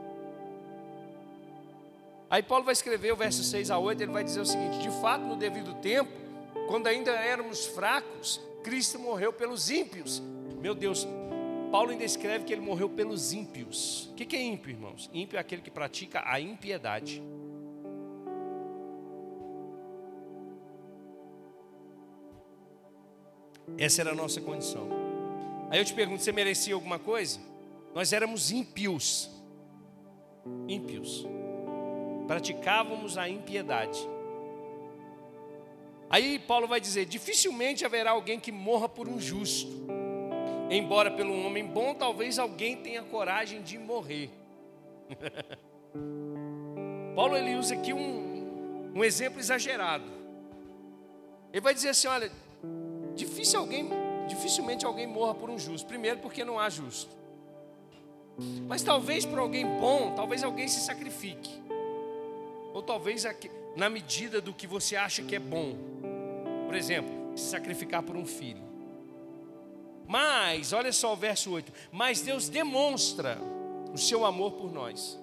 Aí 2.30 2.42
Paulo 2.42 2.64
vai 2.64 2.72
escrever 2.72 3.12
o 3.12 3.16
verso 3.16 3.42
6 3.42 3.70
a 3.70 3.78
8, 3.78 4.02
ele 4.02 4.12
vai 4.12 4.22
dizer 4.22 4.40
o 4.40 4.46
seguinte: 4.46 4.78
De 4.78 4.90
fato, 5.00 5.24
no 5.24 5.36
devido 5.36 5.74
tempo, 5.74 6.10
quando 6.68 6.86
ainda 6.86 7.10
éramos 7.10 7.66
fracos, 7.66 8.40
Cristo 8.62 8.98
morreu 8.98 9.32
pelos 9.32 9.68
ímpios. 9.68 10.22
Meu 10.60 10.74
Deus, 10.74 11.06
Paulo 11.72 11.90
ainda 11.90 12.04
escreve 12.04 12.44
que 12.44 12.52
ele 12.52 12.60
morreu 12.60 12.90
pelos 12.90 13.32
ímpios. 13.32 14.10
O 14.12 14.14
que 14.14 14.36
é 14.36 14.42
ímpio, 14.42 14.70
irmãos? 14.70 15.08
Ímpio 15.10 15.38
é 15.38 15.40
aquele 15.40 15.62
que 15.62 15.70
pratica 15.70 16.22
a 16.26 16.38
impiedade. 16.38 17.22
Essa 23.78 24.02
era 24.02 24.10
a 24.10 24.14
nossa 24.14 24.38
condição. 24.38 24.86
Aí 25.70 25.78
eu 25.78 25.84
te 25.86 25.94
pergunto: 25.94 26.22
você 26.22 26.30
merecia 26.30 26.74
alguma 26.74 26.98
coisa? 26.98 27.40
Nós 27.94 28.12
éramos 28.12 28.50
ímpios. 28.50 29.30
Ímpios. 30.68 31.26
Praticávamos 32.26 33.16
a 33.16 33.30
impiedade. 33.30 33.98
Aí 36.10 36.38
Paulo 36.38 36.68
vai 36.68 36.82
dizer: 36.82 37.06
dificilmente 37.06 37.86
haverá 37.86 38.10
alguém 38.10 38.38
que 38.38 38.52
morra 38.52 38.90
por 38.90 39.08
um 39.08 39.18
justo. 39.18 40.01
Embora 40.74 41.10
pelo 41.10 41.38
homem 41.44 41.66
bom, 41.66 41.94
talvez 41.94 42.38
alguém 42.38 42.78
tenha 42.78 43.02
coragem 43.02 43.60
de 43.60 43.76
morrer. 43.76 44.30
Paulo 47.14 47.36
ele 47.36 47.56
usa 47.56 47.74
aqui 47.74 47.92
um, 47.92 48.94
um 48.94 49.04
exemplo 49.04 49.38
exagerado. 49.38 50.06
Ele 51.52 51.60
vai 51.60 51.74
dizer 51.74 51.90
assim: 51.90 52.08
olha, 52.08 52.32
difícil 53.14 53.60
alguém, 53.60 53.86
dificilmente 54.26 54.86
alguém 54.86 55.06
morra 55.06 55.34
por 55.34 55.50
um 55.50 55.58
justo. 55.58 55.86
Primeiro, 55.86 56.20
porque 56.20 56.42
não 56.42 56.58
há 56.58 56.70
justo. 56.70 57.14
Mas 58.66 58.82
talvez 58.82 59.26
por 59.26 59.38
alguém 59.38 59.66
bom, 59.78 60.14
talvez 60.16 60.42
alguém 60.42 60.68
se 60.68 60.80
sacrifique. 60.80 61.62
Ou 62.72 62.82
talvez 62.82 63.26
na 63.76 63.90
medida 63.90 64.40
do 64.40 64.54
que 64.54 64.66
você 64.66 64.96
acha 64.96 65.22
que 65.22 65.36
é 65.36 65.38
bom. 65.38 65.76
Por 66.64 66.74
exemplo, 66.74 67.36
se 67.36 67.50
sacrificar 67.50 68.02
por 68.02 68.16
um 68.16 68.24
filho. 68.24 68.71
Mas, 70.06 70.72
olha 70.72 70.92
só 70.92 71.12
o 71.12 71.16
verso 71.16 71.50
8: 71.50 71.72
Mas 71.90 72.20
Deus 72.20 72.48
demonstra 72.48 73.38
o 73.92 73.98
seu 73.98 74.24
amor 74.24 74.52
por 74.52 74.72
nós. 74.72 75.18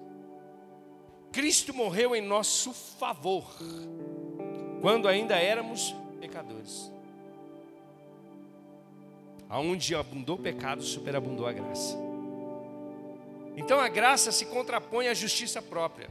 Cristo 1.32 1.72
morreu 1.72 2.14
em 2.16 2.20
nosso 2.20 2.72
favor, 2.72 3.44
quando 4.80 5.06
ainda 5.06 5.36
éramos 5.36 5.94
pecadores. 6.20 6.90
Aonde 9.48 9.94
abundou 9.94 10.36
o 10.36 10.40
pecado, 10.40 10.82
superabundou 10.82 11.46
a 11.46 11.52
graça. 11.52 11.96
Então 13.56 13.78
a 13.78 13.88
graça 13.88 14.32
se 14.32 14.46
contrapõe 14.46 15.08
à 15.08 15.14
justiça 15.14 15.60
própria. 15.60 16.08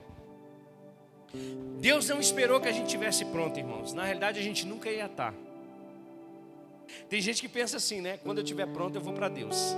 Deus 1.79 2.07
não 2.09 2.19
esperou 2.19 2.59
que 2.59 2.67
a 2.67 2.71
gente 2.71 2.87
tivesse 2.89 3.25
pronto, 3.25 3.57
irmãos. 3.57 3.93
Na 3.93 4.03
realidade, 4.03 4.39
a 4.39 4.43
gente 4.43 4.65
nunca 4.65 4.89
ia 4.89 5.05
estar. 5.05 5.33
Tem 7.09 7.21
gente 7.21 7.41
que 7.41 7.49
pensa 7.49 7.77
assim, 7.77 8.01
né? 8.01 8.17
Quando 8.17 8.39
eu 8.39 8.43
estiver 8.43 8.67
pronto, 8.67 8.95
eu 8.95 9.01
vou 9.01 9.13
para 9.13 9.29
Deus. 9.29 9.75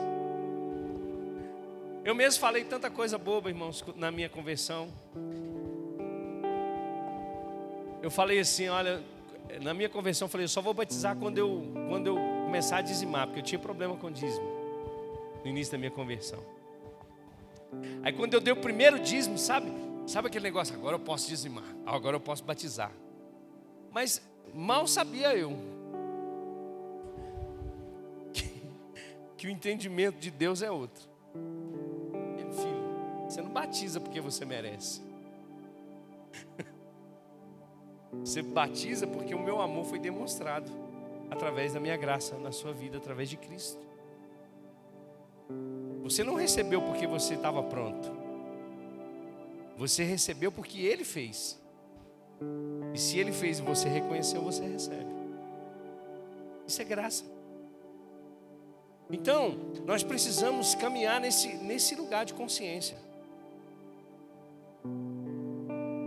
Eu 2.04 2.16
mesmo 2.16 2.40
falei 2.40 2.64
tanta 2.64 2.90
coisa 2.90 3.18
boba, 3.18 3.50
irmãos, 3.50 3.84
na 3.96 4.12
minha 4.12 4.28
conversão. 4.28 4.90
Eu 8.02 8.10
falei 8.10 8.40
assim, 8.40 8.68
olha, 8.70 9.04
na 9.62 9.74
minha 9.74 9.88
conversão 9.88 10.26
eu 10.26 10.30
falei, 10.30 10.46
eu 10.46 10.50
só 10.50 10.62
vou 10.62 10.74
batizar 10.74 11.16
quando 11.16 11.38
eu, 11.38 11.72
quando 11.88 12.08
eu 12.08 12.16
começar 12.46 12.78
a 12.78 12.82
dizimar, 12.82 13.28
porque 13.28 13.40
eu 13.40 13.44
tinha 13.44 13.60
problema 13.60 13.96
com 13.96 14.10
dízimo 14.10 14.48
no 15.44 15.50
início 15.50 15.72
da 15.72 15.78
minha 15.78 15.92
conversão. 15.92 16.40
Aí 18.04 18.12
quando 18.12 18.34
eu 18.34 18.42
dei 18.42 18.52
o 18.52 18.58
primeiro 18.58 19.00
dízimo, 19.00 19.38
sabe? 19.38 19.72
Sabe 20.08 20.28
aquele 20.28 20.44
negócio, 20.44 20.74
agora 20.74 20.96
eu 20.96 21.00
posso 21.00 21.28
dizimar, 21.28 21.64
agora 21.86 22.16
eu 22.16 22.20
posso 22.20 22.44
batizar. 22.44 22.92
Mas 23.92 24.22
mal 24.54 24.88
sabia 24.88 25.36
eu 25.36 25.56
que 29.42 29.48
o 29.48 29.50
entendimento 29.50 30.20
de 30.20 30.30
Deus 30.30 30.62
é 30.62 30.70
outro. 30.70 31.10
Ele, 32.38 32.52
filho, 32.52 33.26
você 33.28 33.42
não 33.42 33.50
batiza 33.50 34.00
porque 34.00 34.22
você 34.22 34.46
merece. 34.46 35.02
Você 38.20 38.42
batiza 38.44 39.08
porque 39.08 39.34
o 39.34 39.42
meu 39.42 39.60
amor 39.62 39.86
foi 39.86 39.98
demonstrado 39.98 40.70
através 41.30 41.74
da 41.74 41.80
minha 41.80 41.96
graça 41.96 42.38
na 42.38 42.52
sua 42.52 42.74
vida, 42.74 42.98
através 42.98 43.30
de 43.30 43.38
Cristo. 43.38 43.80
Você 46.04 46.22
não 46.24 46.36
recebeu 46.36 46.82
porque 46.82 47.08
você 47.08 47.36
estava 47.36 47.64
pronto. 47.64 48.12
Você 49.78 50.04
recebeu 50.04 50.52
porque 50.52 50.82
Ele 50.82 51.06
fez. 51.06 51.58
E 52.94 53.00
se 53.00 53.18
Ele 53.18 53.32
fez 53.32 53.60
e 53.60 53.62
você 53.62 53.88
reconheceu, 53.88 54.42
você 54.42 54.64
recebe. 54.66 55.10
Isso 56.68 56.82
é 56.82 56.86
graça. 56.86 57.41
Então, 59.12 59.58
nós 59.86 60.04
precisamos 60.04 60.74
caminhar 60.76 61.20
nesse, 61.20 61.56
nesse 61.58 61.96
lugar 61.96 62.26
de 62.26 62.34
consciência. 62.34 62.98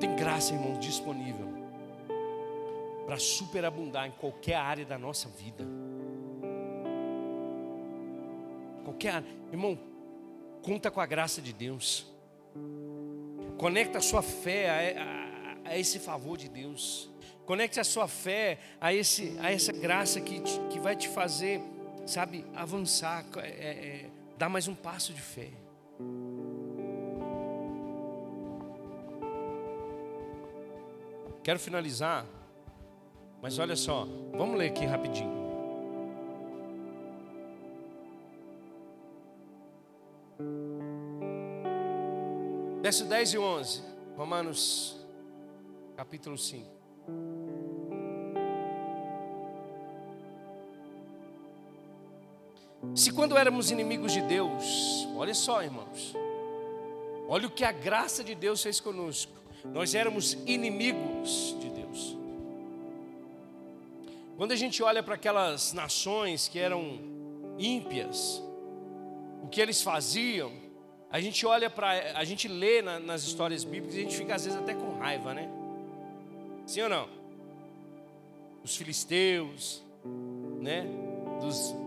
Tem 0.01 0.17
graça, 0.17 0.55
irmão, 0.55 0.79
disponível 0.79 1.55
para 3.07 3.19
superabundar 3.19 4.07
em 4.07 4.13
qualquer 4.13 4.57
área 4.57 4.85
da 4.85 4.99
nossa 4.99 5.29
vida. 5.29 5.65
Qualquer 8.85 9.11
área. 9.11 9.29
Irmão, 9.53 9.79
conta 10.63 10.91
com 10.91 11.01
a 11.01 11.07
graça 11.07 11.43
de 11.43 11.53
Deus. 11.53 12.07
Conecta 13.59 13.99
a 13.99 14.01
sua 14.01 14.23
fé 14.23 14.95
a, 14.97 15.69
a, 15.69 15.71
a 15.73 15.79
esse 15.79 15.99
favor 15.99 16.37
de 16.37 16.49
Deus. 16.49 17.11
Conecte 17.45 17.79
a 17.79 17.85
sua 17.85 18.09
fé 18.09 18.59
a, 18.81 18.93
esse, 18.93 19.37
a 19.39 19.53
essa 19.53 19.73
graça 19.73 20.21
que, 20.21 20.41
que 20.71 20.81
vai 20.81 20.97
te 20.97 21.09
fazer, 21.09 21.61
sabe, 22.07 22.45
avançar, 22.55 23.25
é, 23.39 23.49
é, 23.49 24.11
dar 24.39 24.49
mais 24.49 24.69
um 24.69 24.75
passo 24.75 25.13
de 25.13 25.21
fé. 25.21 25.51
Quero 31.43 31.59
finalizar 31.59 32.27
mas 33.45 33.59
olha 33.59 33.77
só, 33.77 34.09
vamos 34.33 34.57
ler 34.57 34.71
aqui 34.71 34.87
rapidinho. 34.87 35.45
Verso 42.81 43.05
10 43.05 43.35
e 43.35 43.39
11, 43.39 43.83
Romanos 44.17 45.07
capítulo 45.95 46.39
5. 46.39 46.74
Se 53.05 53.13
quando 53.13 53.37
éramos 53.37 53.71
inimigos 53.71 54.13
de 54.13 54.23
Deus, 54.23 55.07
olha 55.15 55.35
só, 55.35 55.63
irmãos, 55.63 56.15
olha 57.29 57.47
o 57.47 57.51
que 57.51 57.63
a 57.63 57.71
graça 57.71 58.25
de 58.25 58.35
Deus 58.35 58.63
fez 58.63 58.81
conosco. 58.81 59.33
Nós 59.63 59.95
éramos 59.95 60.33
inimigos 60.47 61.55
de 61.61 61.69
quando 64.37 64.51
a 64.51 64.57
gente 64.57 64.83
olha 64.83 65.03
para 65.03 65.15
aquelas 65.15 65.73
nações 65.73 66.49
que 66.49 66.59
eram 66.59 66.99
ímpias, 67.57 68.43
o 69.43 69.49
que 69.49 69.61
eles 69.61 69.81
faziam, 69.81 70.53
a 71.09 71.21
gente 71.21 71.47
olha 71.47 71.71
para, 71.71 72.19
a 72.19 72.25
gente 72.25 72.49
lê 72.49 72.83
na, 72.83 72.99
nas 72.99 73.23
histórias 73.23 73.63
bíblicas 73.63 73.95
e 73.95 74.01
a 74.01 74.03
gente 74.03 74.17
fica 74.17 74.35
às 74.35 74.45
vezes 74.45 74.59
até 74.59 74.75
com 74.75 74.99
raiva, 74.99 75.33
né? 75.33 75.49
Sim 76.67 76.83
ou 76.83 76.89
não? 76.89 77.09
Os 78.65 78.77
filisteus, 78.77 79.83
né? 80.61 80.85
Dos 81.41 81.84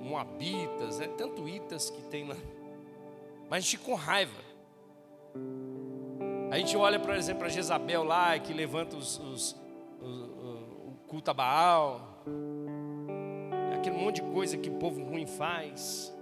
moabitas, 0.00 1.00
é 1.00 1.06
tanto 1.06 1.48
itas 1.48 1.90
que 1.90 2.02
tem 2.02 2.26
lá. 2.26 2.36
Mas 3.48 3.58
a 3.58 3.60
gente 3.60 3.78
com 3.78 3.94
raiva. 3.94 4.40
A 6.50 6.58
gente 6.58 6.76
olha, 6.76 6.98
por 6.98 7.14
exemplo, 7.14 7.40
para 7.40 7.48
Jezabel 7.48 8.02
lá, 8.02 8.38
que 8.38 8.52
levanta 8.52 8.96
os, 8.96 9.18
os, 9.18 9.56
os 10.00 10.70
culto 11.06 11.30
a 11.30 11.34
Baal, 11.34 12.22
aquele 13.76 13.96
monte 13.96 14.22
de 14.22 14.30
coisa 14.30 14.56
que 14.56 14.70
o 14.70 14.74
povo 14.74 15.02
ruim 15.02 15.26
faz. 15.26 16.14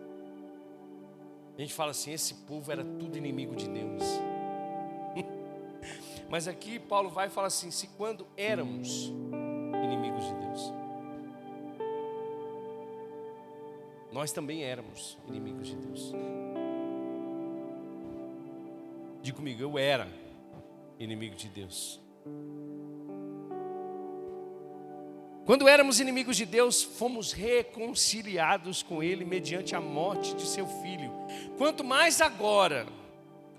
A 1.57 1.61
gente 1.61 1.75
fala 1.75 1.91
assim: 1.91 2.13
esse 2.13 2.35
povo 2.35 2.73
era 2.73 2.83
tudo 2.83 3.19
inimigo 3.19 3.55
de 3.55 3.69
Deus. 3.69 4.03
Mas 6.31 6.49
aqui 6.49 6.79
Paulo 6.79 7.11
vai 7.11 7.27
e 7.27 7.31
fala 7.31 7.49
assim: 7.49 7.71
se 7.71 7.89
quando 7.89 8.27
éramos 8.37 9.13
inimigos 9.85 10.25
de 10.25 10.35
Deus, 10.35 10.73
nós 14.13 14.33
também 14.33 14.65
éramos 14.65 15.19
inimigos 15.29 15.69
de 15.69 15.77
Deus. 15.77 16.13
Diga 19.23 19.37
comigo, 19.37 19.61
eu 19.61 19.79
era 19.79 20.09
inimigo 20.99 21.35
de 21.35 21.49
Deus. 21.49 22.01
Quando 25.45 25.67
éramos 25.67 25.99
inimigos 25.99 26.37
de 26.37 26.45
Deus, 26.45 26.83
fomos 26.83 27.33
reconciliados 27.33 28.83
com 28.83 29.03
Ele 29.03 29.25
mediante 29.25 29.75
a 29.75 29.81
morte 29.81 30.35
de 30.35 30.47
seu 30.47 30.67
filho. 30.67 31.11
Quanto 31.57 31.83
mais 31.83 32.21
agora, 32.21 32.87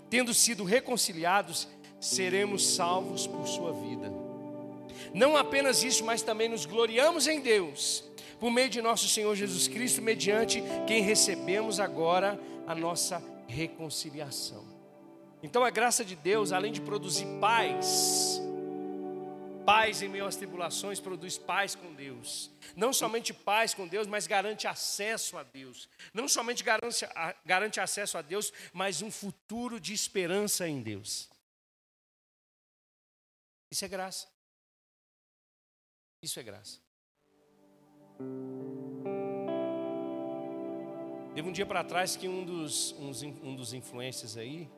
tendo 0.08 0.32
sido 0.32 0.62
reconciliados, 0.62 1.66
seremos 1.98 2.74
salvos 2.74 3.26
por 3.26 3.46
sua 3.46 3.72
vida. 3.72 4.12
Não 5.12 5.36
apenas 5.36 5.82
isso, 5.82 6.04
mas 6.04 6.22
também 6.22 6.48
nos 6.48 6.64
gloriamos 6.64 7.26
em 7.26 7.40
Deus, 7.40 8.04
por 8.40 8.50
meio 8.50 8.70
de 8.70 8.80
nosso 8.80 9.08
Senhor 9.08 9.36
Jesus 9.36 9.68
Cristo, 9.68 10.00
mediante 10.02 10.62
quem 10.86 11.02
recebemos 11.02 11.78
agora 11.78 12.40
a 12.66 12.74
nossa 12.74 13.22
reconciliação. 13.46 14.64
Então 15.42 15.64
a 15.64 15.70
graça 15.70 16.04
de 16.04 16.16
Deus, 16.16 16.50
além 16.50 16.72
de 16.72 16.80
produzir 16.80 17.26
paz, 17.40 18.40
Paz 19.64 20.00
em 20.02 20.08
meio 20.08 20.26
às 20.26 20.36
tribulações 20.36 20.98
produz 20.98 21.36
paz 21.36 21.74
com 21.74 21.94
Deus. 21.94 22.50
Não 22.74 22.92
somente 22.92 23.32
paz 23.32 23.74
com 23.74 23.86
Deus, 23.86 24.06
mas 24.06 24.26
garante 24.26 24.66
acesso 24.66 25.36
a 25.36 25.42
Deus. 25.42 25.88
Não 26.12 26.26
somente 26.26 26.64
garante, 26.64 27.06
garante 27.44 27.78
acesso 27.78 28.16
a 28.16 28.22
Deus, 28.22 28.52
mas 28.72 29.02
um 29.02 29.10
futuro 29.10 29.78
de 29.78 29.92
esperança 29.92 30.66
em 30.66 30.82
Deus. 30.82 31.28
Isso 33.70 33.84
é 33.84 33.88
graça. 33.88 34.28
Isso 36.22 36.40
é 36.40 36.42
graça. 36.42 36.80
Teve 41.34 41.48
um 41.48 41.52
dia 41.52 41.64
para 41.64 41.82
trás 41.82 42.16
que 42.16 42.28
um 42.28 42.44
dos, 42.44 42.94
uns, 43.00 43.22
um 43.22 43.54
dos 43.54 43.72
influencers 43.72 44.36
aí, 44.36 44.68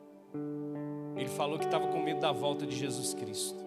ele 1.17 1.29
falou 1.29 1.59
que 1.59 1.65
estava 1.65 1.87
com 1.87 2.01
medo 2.01 2.19
da 2.19 2.31
volta 2.31 2.65
de 2.65 2.75
Jesus 2.75 3.13
Cristo. 3.13 3.59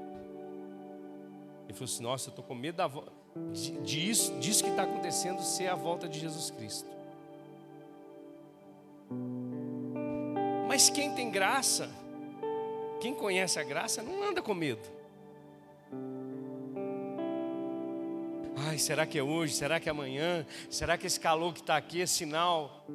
Ele 1.64 1.72
falou 1.74 1.84
assim: 1.84 2.02
Nossa, 2.02 2.28
eu 2.28 2.30
estou 2.30 2.44
com 2.44 2.54
medo 2.54 2.76
da 2.76 2.88
de, 3.52 3.72
disso, 3.82 4.38
disso 4.38 4.64
que 4.64 4.70
está 4.70 4.84
acontecendo 4.84 5.42
ser 5.42 5.66
a 5.66 5.74
volta 5.74 6.08
de 6.08 6.18
Jesus 6.18 6.50
Cristo. 6.50 6.88
Mas 10.66 10.88
quem 10.88 11.14
tem 11.14 11.30
graça, 11.30 11.90
quem 13.00 13.14
conhece 13.14 13.58
a 13.58 13.64
graça, 13.64 14.02
não 14.02 14.22
anda 14.22 14.40
com 14.40 14.54
medo. 14.54 14.95
Ai, 18.58 18.78
será 18.78 19.04
que 19.04 19.18
é 19.18 19.22
hoje? 19.22 19.52
Será 19.52 19.78
que 19.78 19.86
é 19.86 19.92
amanhã? 19.92 20.46
Será 20.70 20.96
que 20.96 21.06
esse 21.06 21.20
calor 21.20 21.52
que 21.52 21.60
está 21.60 21.76
aqui 21.76 22.00
é 22.00 22.06
sinal? 22.06 22.86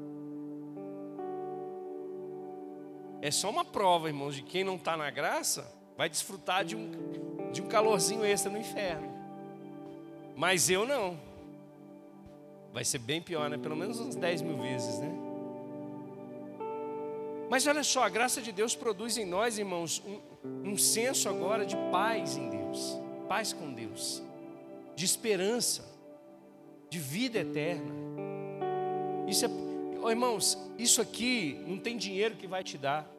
É 3.22 3.30
só 3.30 3.52
uma 3.52 3.64
prova, 3.64 4.08
irmãos, 4.08 4.36
de 4.36 4.42
quem 4.42 4.64
não 4.64 4.76
está 4.76 4.98
na 4.98 5.12
graça 5.12 5.72
vai 5.96 6.10
desfrutar 6.10 6.66
de 6.66 6.76
um, 6.76 6.90
de 7.52 7.62
um 7.62 7.68
calorzinho 7.68 8.26
extra 8.26 8.52
no 8.52 8.58
inferno. 8.58 9.08
Mas 10.36 10.68
eu 10.68 10.84
não. 10.84 11.20
Vai 12.74 12.84
ser 12.84 12.98
bem 12.98 13.22
pior, 13.22 13.48
né? 13.48 13.58
Pelo 13.58 13.76
menos 13.76 14.00
uns 14.00 14.16
10 14.16 14.42
mil 14.42 14.58
vezes, 14.58 14.98
né? 14.98 15.12
Mas 17.52 17.68
olha 17.68 17.84
só, 17.84 18.04
a 18.04 18.10
graça 18.10 18.42
de 18.42 18.52
Deus 18.52 18.76
produz 18.76 19.18
em 19.18 19.26
nós, 19.26 19.60
irmãos, 19.60 20.02
um, 20.08 20.72
um 20.72 20.78
senso 20.78 21.30
agora 21.30 21.66
de 21.66 21.76
paz 21.92 22.36
em 22.36 22.50
Deus, 22.50 22.98
paz 23.28 23.54
com 23.54 23.72
Deus 23.72 24.24
de 25.02 25.06
esperança, 25.06 25.84
de 26.88 27.00
vida 27.00 27.40
eterna. 27.40 27.92
Isso 29.28 29.44
é, 29.44 29.50
oh, 30.00 30.12
irmãos, 30.12 30.56
isso 30.78 31.02
aqui 31.02 31.60
não 31.66 31.80
tem 31.80 31.98
dinheiro 31.98 32.36
que 32.36 32.46
vai 32.46 32.64
te 32.64 32.78
dar. 32.78 33.10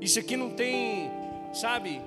Isso 0.00 0.18
aqui 0.18 0.36
não 0.36 0.50
tem, 0.50 1.08
sabe, 1.54 2.02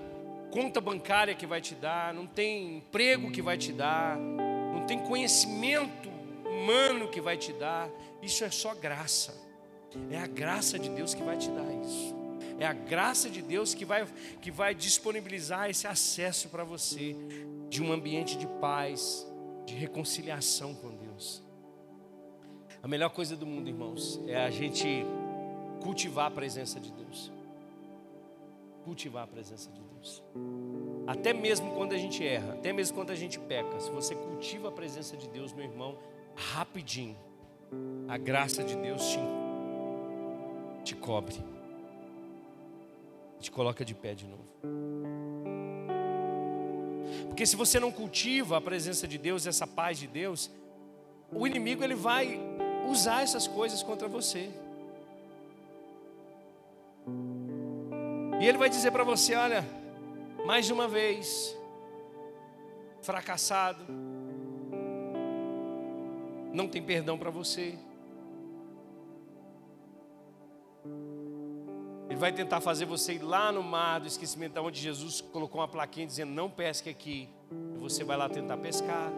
conta 0.51 0.81
bancária 0.81 1.33
que 1.33 1.47
vai 1.47 1.61
te 1.61 1.75
dar, 1.75 2.13
não 2.13 2.27
tem 2.27 2.79
emprego 2.79 3.31
que 3.31 3.41
vai 3.41 3.57
te 3.57 3.71
dar, 3.71 4.17
não 4.17 4.85
tem 4.85 4.99
conhecimento 4.99 6.09
humano 6.45 7.07
que 7.07 7.21
vai 7.21 7.37
te 7.37 7.53
dar. 7.53 7.89
Isso 8.21 8.43
é 8.43 8.51
só 8.51 8.75
graça. 8.75 9.33
É 10.11 10.17
a 10.17 10.27
graça 10.27 10.77
de 10.77 10.89
Deus 10.89 11.13
que 11.13 11.23
vai 11.23 11.37
te 11.37 11.49
dar 11.51 11.73
isso. 11.85 12.24
É 12.59 12.65
a 12.65 12.73
graça 12.73 13.29
de 13.29 13.41
Deus 13.41 13.73
que 13.73 13.83
vai, 13.83 14.07
que 14.41 14.49
vai 14.49 14.73
disponibilizar 14.73 15.69
esse 15.69 15.87
acesso 15.87 16.49
para 16.49 16.63
você 16.63 17.15
de 17.69 17.83
um 17.83 17.91
ambiente 17.91 18.37
de 18.37 18.47
paz, 18.47 19.27
de 19.65 19.73
reconciliação 19.73 20.73
com 20.73 20.89
Deus. 20.95 21.43
A 22.81 22.87
melhor 22.87 23.09
coisa 23.09 23.35
do 23.35 23.45
mundo, 23.45 23.67
irmãos, 23.67 24.21
é 24.27 24.37
a 24.37 24.49
gente 24.49 25.05
cultivar 25.81 26.27
a 26.27 26.31
presença 26.31 26.79
de 26.79 26.91
Deus. 26.91 27.31
Cultivar 28.83 29.23
a 29.23 29.27
presença 29.27 29.71
de 29.71 29.81
Deus. 29.81 30.23
Até 31.07 31.33
mesmo 31.33 31.73
quando 31.73 31.93
a 31.93 31.97
gente 31.97 32.25
erra, 32.25 32.53
até 32.53 32.71
mesmo 32.71 32.95
quando 32.95 33.09
a 33.09 33.15
gente 33.15 33.39
peca, 33.39 33.79
se 33.79 33.89
você 33.89 34.15
cultiva 34.15 34.69
a 34.69 34.71
presença 34.71 35.17
de 35.17 35.27
Deus, 35.27 35.51
meu 35.51 35.65
irmão, 35.65 35.97
rapidinho, 36.35 37.17
a 38.07 38.17
graça 38.17 38.63
de 38.63 38.75
Deus 38.75 39.01
te, 39.03 39.19
te 40.83 40.95
cobre, 40.95 41.35
te 43.45 43.51
coloca 43.51 43.85
de 43.85 43.93
pé 43.93 44.13
de 44.13 44.25
novo. 44.25 44.43
Porque 47.27 47.45
se 47.45 47.55
você 47.55 47.79
não 47.79 47.91
cultiva 47.91 48.57
a 48.57 48.61
presença 48.61 49.07
de 49.07 49.17
Deus, 49.17 49.45
essa 49.45 49.67
paz 49.67 49.97
de 49.99 50.07
Deus, 50.07 50.49
o 51.31 51.45
inimigo 51.45 51.83
ele 51.83 51.95
vai 51.95 52.39
usar 52.89 53.21
essas 53.21 53.47
coisas 53.47 53.83
contra 53.83 54.07
você. 54.07 54.49
E 58.41 58.45
ele 58.45 58.57
vai 58.57 58.69
dizer 58.69 58.91
para 58.91 59.03
você, 59.03 59.35
olha, 59.35 59.63
mais 60.45 60.69
uma 60.69 60.87
vez, 60.87 61.55
fracassado, 63.01 63.85
não 66.51 66.67
tem 66.67 66.81
perdão 66.81 67.17
para 67.17 67.29
você. 67.29 67.77
Ele 72.15 72.21
vai 72.21 72.31
tentar 72.31 72.61
fazer 72.61 72.85
você 72.85 73.15
ir 73.15 73.21
lá 73.21 73.51
no 73.51 73.61
mar 73.61 73.99
do 73.99 74.07
esquecimento, 74.07 74.57
onde 74.61 74.79
Jesus 74.79 75.19
colocou 75.19 75.59
uma 75.59 75.67
plaquinha 75.67 76.07
dizendo: 76.07 76.31
Não 76.31 76.49
pesque 76.49 76.89
aqui. 76.89 77.27
Você 77.77 78.05
vai 78.05 78.15
lá 78.15 78.29
tentar 78.29 78.55
pescar. 78.55 79.11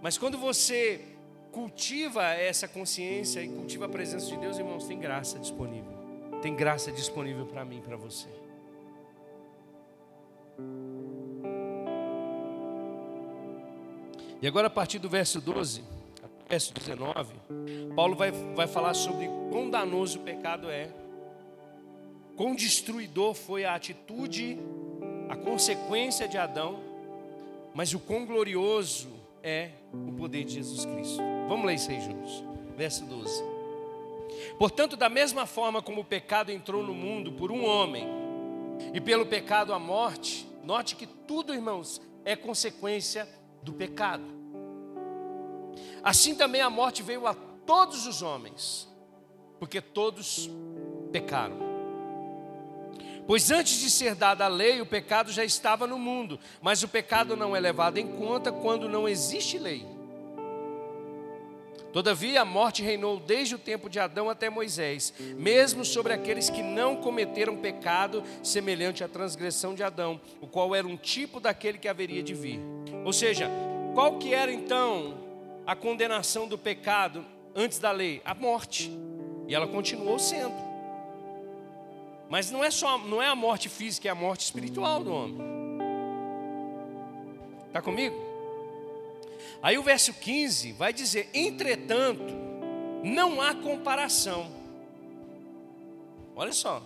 Mas 0.00 0.16
quando 0.16 0.38
você 0.38 1.04
cultiva 1.52 2.24
essa 2.24 2.66
consciência 2.66 3.42
e 3.42 3.48
cultiva 3.48 3.84
a 3.84 3.88
presença 3.90 4.24
de 4.24 4.38
Deus, 4.38 4.56
irmãos, 4.56 4.86
tem 4.86 4.98
graça 4.98 5.38
disponível. 5.38 5.92
Tem 6.40 6.56
graça 6.56 6.90
disponível 6.90 7.44
para 7.44 7.62
mim, 7.62 7.82
para 7.82 7.98
você. 7.98 8.30
E 14.40 14.48
agora, 14.48 14.68
a 14.68 14.70
partir 14.70 14.98
do 14.98 15.10
verso 15.10 15.42
12 15.42 15.95
verso 16.48 16.72
19, 16.72 17.34
Paulo 17.94 18.14
vai, 18.14 18.30
vai 18.30 18.66
falar 18.66 18.94
sobre 18.94 19.28
quão 19.50 19.68
danoso 19.68 20.18
o 20.18 20.22
pecado 20.22 20.70
é, 20.70 20.88
quão 22.36 22.54
destruidor 22.54 23.34
foi 23.34 23.64
a 23.64 23.74
atitude, 23.74 24.58
a 25.28 25.36
consequência 25.36 26.28
de 26.28 26.38
Adão, 26.38 26.80
mas 27.74 27.92
o 27.94 27.98
quão 27.98 28.24
glorioso 28.24 29.08
é 29.42 29.70
o 29.92 30.12
poder 30.12 30.44
de 30.44 30.54
Jesus 30.54 30.84
Cristo. 30.84 31.22
Vamos 31.48 31.66
ler 31.66 31.74
isso 31.74 31.90
aí 31.90 32.00
juntos. 32.00 32.44
Verso 32.76 33.04
12. 33.04 33.42
Portanto, 34.58 34.96
da 34.96 35.08
mesma 35.08 35.46
forma 35.46 35.80
como 35.80 36.02
o 36.02 36.04
pecado 36.04 36.50
entrou 36.50 36.82
no 36.82 36.94
mundo 36.94 37.32
por 37.32 37.50
um 37.50 37.64
homem, 37.64 38.06
e 38.92 39.00
pelo 39.00 39.26
pecado 39.26 39.72
a 39.72 39.78
morte, 39.78 40.46
note 40.62 40.96
que 40.96 41.06
tudo, 41.06 41.54
irmãos, 41.54 42.00
é 42.24 42.36
consequência 42.36 43.28
do 43.62 43.72
pecado. 43.72 44.35
Assim 46.02 46.34
também 46.34 46.60
a 46.60 46.70
morte 46.70 47.02
veio 47.02 47.26
a 47.26 47.34
todos 47.34 48.06
os 48.06 48.22
homens, 48.22 48.88
porque 49.58 49.80
todos 49.80 50.48
pecaram. 51.12 51.66
Pois 53.26 53.50
antes 53.50 53.80
de 53.80 53.90
ser 53.90 54.14
dada 54.14 54.44
a 54.44 54.48
lei, 54.48 54.80
o 54.80 54.86
pecado 54.86 55.32
já 55.32 55.44
estava 55.44 55.86
no 55.86 55.98
mundo, 55.98 56.38
mas 56.62 56.84
o 56.84 56.88
pecado 56.88 57.36
não 57.36 57.56
é 57.56 57.60
levado 57.60 57.98
em 57.98 58.06
conta 58.06 58.52
quando 58.52 58.88
não 58.88 59.08
existe 59.08 59.58
lei. 59.58 59.84
Todavia, 61.92 62.42
a 62.42 62.44
morte 62.44 62.82
reinou 62.82 63.18
desde 63.18 63.54
o 63.54 63.58
tempo 63.58 63.88
de 63.88 63.98
Adão 63.98 64.28
até 64.28 64.50
Moisés, 64.50 65.14
mesmo 65.34 65.82
sobre 65.84 66.12
aqueles 66.12 66.50
que 66.50 66.62
não 66.62 66.96
cometeram 66.96 67.56
pecado 67.56 68.22
semelhante 68.42 69.02
à 69.02 69.08
transgressão 69.08 69.74
de 69.74 69.82
Adão, 69.82 70.20
o 70.40 70.46
qual 70.46 70.74
era 70.74 70.86
um 70.86 70.96
tipo 70.96 71.40
daquele 71.40 71.78
que 71.78 71.88
haveria 71.88 72.22
de 72.22 72.34
vir. 72.34 72.60
Ou 73.02 73.14
seja, 73.14 73.50
qual 73.94 74.18
que 74.18 74.34
era 74.34 74.52
então 74.52 75.25
a 75.66 75.74
condenação 75.74 76.46
do 76.46 76.56
pecado 76.56 77.24
antes 77.54 77.78
da 77.78 77.90
lei? 77.90 78.22
A 78.24 78.34
morte. 78.34 78.90
E 79.48 79.54
ela 79.54 79.66
continuou 79.66 80.18
sendo. 80.18 80.54
Mas 82.28 82.50
não 82.50 82.62
é 82.64 82.70
só, 82.70 82.98
não 82.98 83.22
é 83.22 83.28
a 83.28 83.34
morte 83.34 83.68
física, 83.68 84.08
é 84.08 84.10
a 84.10 84.14
morte 84.14 84.44
espiritual 84.44 85.02
do 85.02 85.12
homem. 85.12 85.38
Está 87.68 87.82
comigo? 87.82 88.16
Aí 89.62 89.78
o 89.78 89.82
verso 89.82 90.12
15 90.12 90.72
vai 90.72 90.92
dizer: 90.92 91.28
entretanto, 91.32 92.34
não 93.04 93.40
há 93.40 93.54
comparação. 93.54 94.50
Olha 96.34 96.52
só. 96.52 96.82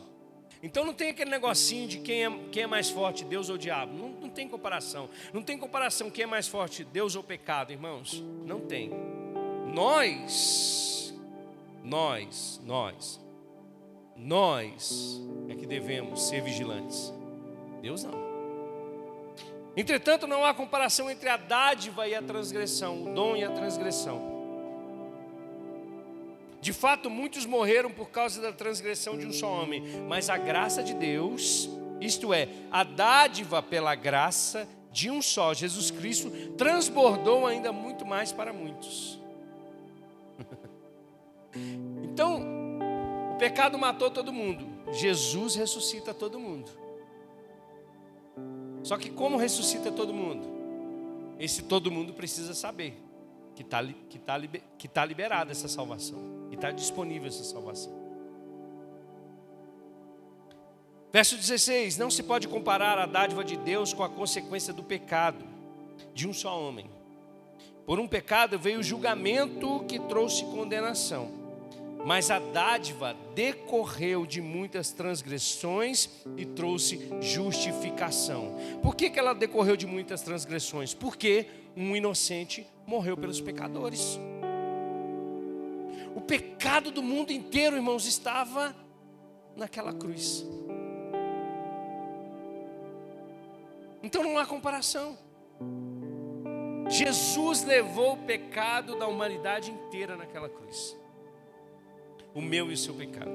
Então 0.62 0.84
não 0.84 0.92
tem 0.92 1.10
aquele 1.10 1.30
negocinho 1.30 1.88
de 1.88 1.98
quem 1.98 2.24
é, 2.24 2.30
quem 2.52 2.62
é 2.64 2.66
mais 2.66 2.90
forte, 2.90 3.24
Deus 3.24 3.48
ou 3.48 3.56
diabo. 3.56 3.96
Não, 3.96 4.08
não 4.10 4.28
tem 4.28 4.46
comparação. 4.46 5.08
Não 5.32 5.42
tem 5.42 5.56
comparação 5.56 6.10
quem 6.10 6.24
é 6.24 6.26
mais 6.26 6.46
forte, 6.46 6.84
Deus 6.84 7.16
ou 7.16 7.22
pecado, 7.22 7.72
irmãos. 7.72 8.22
Não 8.44 8.60
tem. 8.60 8.90
Nós, 9.72 11.14
nós, 11.82 12.60
nós, 12.64 13.20
nós 14.16 15.20
é 15.48 15.54
que 15.54 15.66
devemos 15.66 16.28
ser 16.28 16.42
vigilantes. 16.42 17.12
Deus 17.80 18.04
não. 18.04 18.20
Entretanto, 19.76 20.26
não 20.26 20.44
há 20.44 20.52
comparação 20.52 21.10
entre 21.10 21.28
a 21.28 21.38
dádiva 21.38 22.06
e 22.06 22.14
a 22.14 22.20
transgressão, 22.20 23.04
o 23.04 23.14
dom 23.14 23.36
e 23.36 23.44
a 23.44 23.50
transgressão. 23.50 24.29
De 26.60 26.72
fato, 26.72 27.08
muitos 27.08 27.46
morreram 27.46 27.90
por 27.90 28.10
causa 28.10 28.40
da 28.40 28.52
transgressão 28.52 29.16
de 29.16 29.26
um 29.26 29.32
só 29.32 29.62
homem, 29.62 29.82
mas 30.06 30.28
a 30.28 30.36
graça 30.36 30.82
de 30.82 30.92
Deus, 30.92 31.70
isto 32.00 32.34
é, 32.34 32.48
a 32.70 32.84
dádiva 32.84 33.62
pela 33.62 33.94
graça 33.94 34.68
de 34.92 35.10
um 35.10 35.22
só, 35.22 35.54
Jesus 35.54 35.90
Cristo, 35.90 36.30
transbordou 36.58 37.46
ainda 37.46 37.72
muito 37.72 38.04
mais 38.04 38.30
para 38.30 38.52
muitos. 38.52 39.18
então, 42.04 42.42
o 43.32 43.38
pecado 43.38 43.78
matou 43.78 44.10
todo 44.10 44.30
mundo, 44.30 44.66
Jesus 44.92 45.54
ressuscita 45.54 46.12
todo 46.12 46.38
mundo. 46.38 46.70
Só 48.82 48.98
que, 48.98 49.10
como 49.10 49.38
ressuscita 49.38 49.90
todo 49.90 50.12
mundo? 50.12 50.46
Esse 51.38 51.62
todo 51.62 51.90
mundo 51.90 52.12
precisa 52.12 52.52
saber 52.52 53.09
que 53.60 53.64
está 53.64 53.84
que 53.84 54.18
tá, 54.18 54.40
que 54.78 54.88
tá 54.88 55.04
liberada 55.04 55.52
essa 55.52 55.68
salvação 55.68 56.48
e 56.50 56.54
está 56.54 56.70
disponível 56.70 57.28
essa 57.28 57.44
salvação. 57.44 57.92
Verso 61.12 61.36
16: 61.36 61.98
Não 61.98 62.10
se 62.10 62.22
pode 62.22 62.48
comparar 62.48 62.98
a 62.98 63.04
dádiva 63.04 63.44
de 63.44 63.58
Deus 63.58 63.92
com 63.92 64.02
a 64.02 64.08
consequência 64.08 64.72
do 64.72 64.82
pecado 64.82 65.44
de 66.14 66.26
um 66.26 66.32
só 66.32 66.58
homem. 66.58 66.90
Por 67.84 68.00
um 68.00 68.08
pecado 68.08 68.58
veio 68.58 68.80
o 68.80 68.82
julgamento 68.82 69.84
que 69.86 69.98
trouxe 69.98 70.44
condenação. 70.46 71.38
mas 72.02 72.30
a 72.30 72.38
dádiva 72.38 73.14
decorreu 73.34 74.24
de 74.24 74.40
muitas 74.40 74.90
transgressões 74.90 76.08
e 76.34 76.46
trouxe 76.46 77.10
justificação. 77.20 78.56
Por 78.82 78.96
que, 78.96 79.10
que 79.10 79.18
ela 79.18 79.34
decorreu 79.34 79.76
de 79.76 79.86
muitas 79.86 80.22
transgressões? 80.22 80.94
Porque 80.94 81.46
um 81.76 81.94
inocente 81.94 82.66
morreu 82.90 83.16
pelos 83.16 83.40
pecadores. 83.40 84.18
O 86.12 86.20
pecado 86.20 86.90
do 86.90 87.00
mundo 87.00 87.32
inteiro, 87.32 87.76
irmãos, 87.76 88.04
estava 88.04 88.74
naquela 89.56 89.92
cruz. 89.92 90.44
Então 94.02 94.24
não 94.24 94.36
há 94.36 94.44
comparação. 94.44 95.16
Jesus 96.88 97.62
levou 97.62 98.14
o 98.14 98.24
pecado 98.24 98.98
da 98.98 99.06
humanidade 99.06 99.70
inteira 99.70 100.16
naquela 100.16 100.48
cruz. 100.48 100.96
O 102.34 102.42
meu 102.42 102.72
e 102.72 102.74
o 102.74 102.76
seu 102.76 102.94
pecado. 102.94 103.30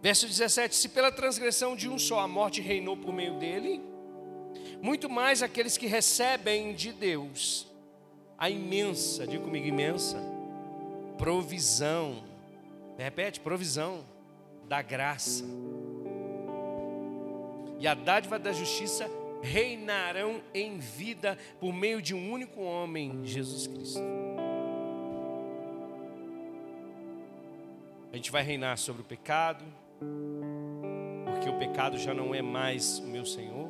Verso 0.00 0.28
17: 0.28 0.76
Se 0.76 0.90
pela 0.90 1.10
transgressão 1.10 1.74
de 1.74 1.88
um 1.88 1.98
só 1.98 2.20
a 2.20 2.28
morte 2.28 2.60
reinou 2.60 2.96
por 2.96 3.12
meio 3.12 3.36
dele, 3.38 3.93
muito 4.84 5.08
mais 5.08 5.42
aqueles 5.42 5.78
que 5.78 5.86
recebem 5.86 6.74
de 6.74 6.92
Deus 6.92 7.66
a 8.36 8.50
imensa, 8.50 9.26
diga 9.26 9.42
comigo, 9.42 9.66
imensa 9.66 10.22
provisão. 11.16 12.22
Repete, 12.98 13.40
provisão 13.40 14.04
da 14.68 14.82
graça. 14.82 15.42
E 17.80 17.86
a 17.86 17.94
dádiva 17.94 18.38
da 18.38 18.52
justiça 18.52 19.10
reinarão 19.42 20.42
em 20.52 20.76
vida 20.76 21.38
por 21.58 21.72
meio 21.72 22.02
de 22.02 22.14
um 22.14 22.30
único 22.30 22.60
homem, 22.60 23.20
Jesus 23.24 23.66
Cristo. 23.66 24.02
A 28.12 28.16
gente 28.16 28.30
vai 28.30 28.42
reinar 28.42 28.76
sobre 28.76 29.00
o 29.00 29.04
pecado, 29.06 29.64
porque 31.24 31.48
o 31.48 31.58
pecado 31.58 31.96
já 31.96 32.12
não 32.12 32.34
é 32.34 32.42
mais 32.42 32.98
o 32.98 33.06
meu 33.06 33.24
Senhor. 33.24 33.63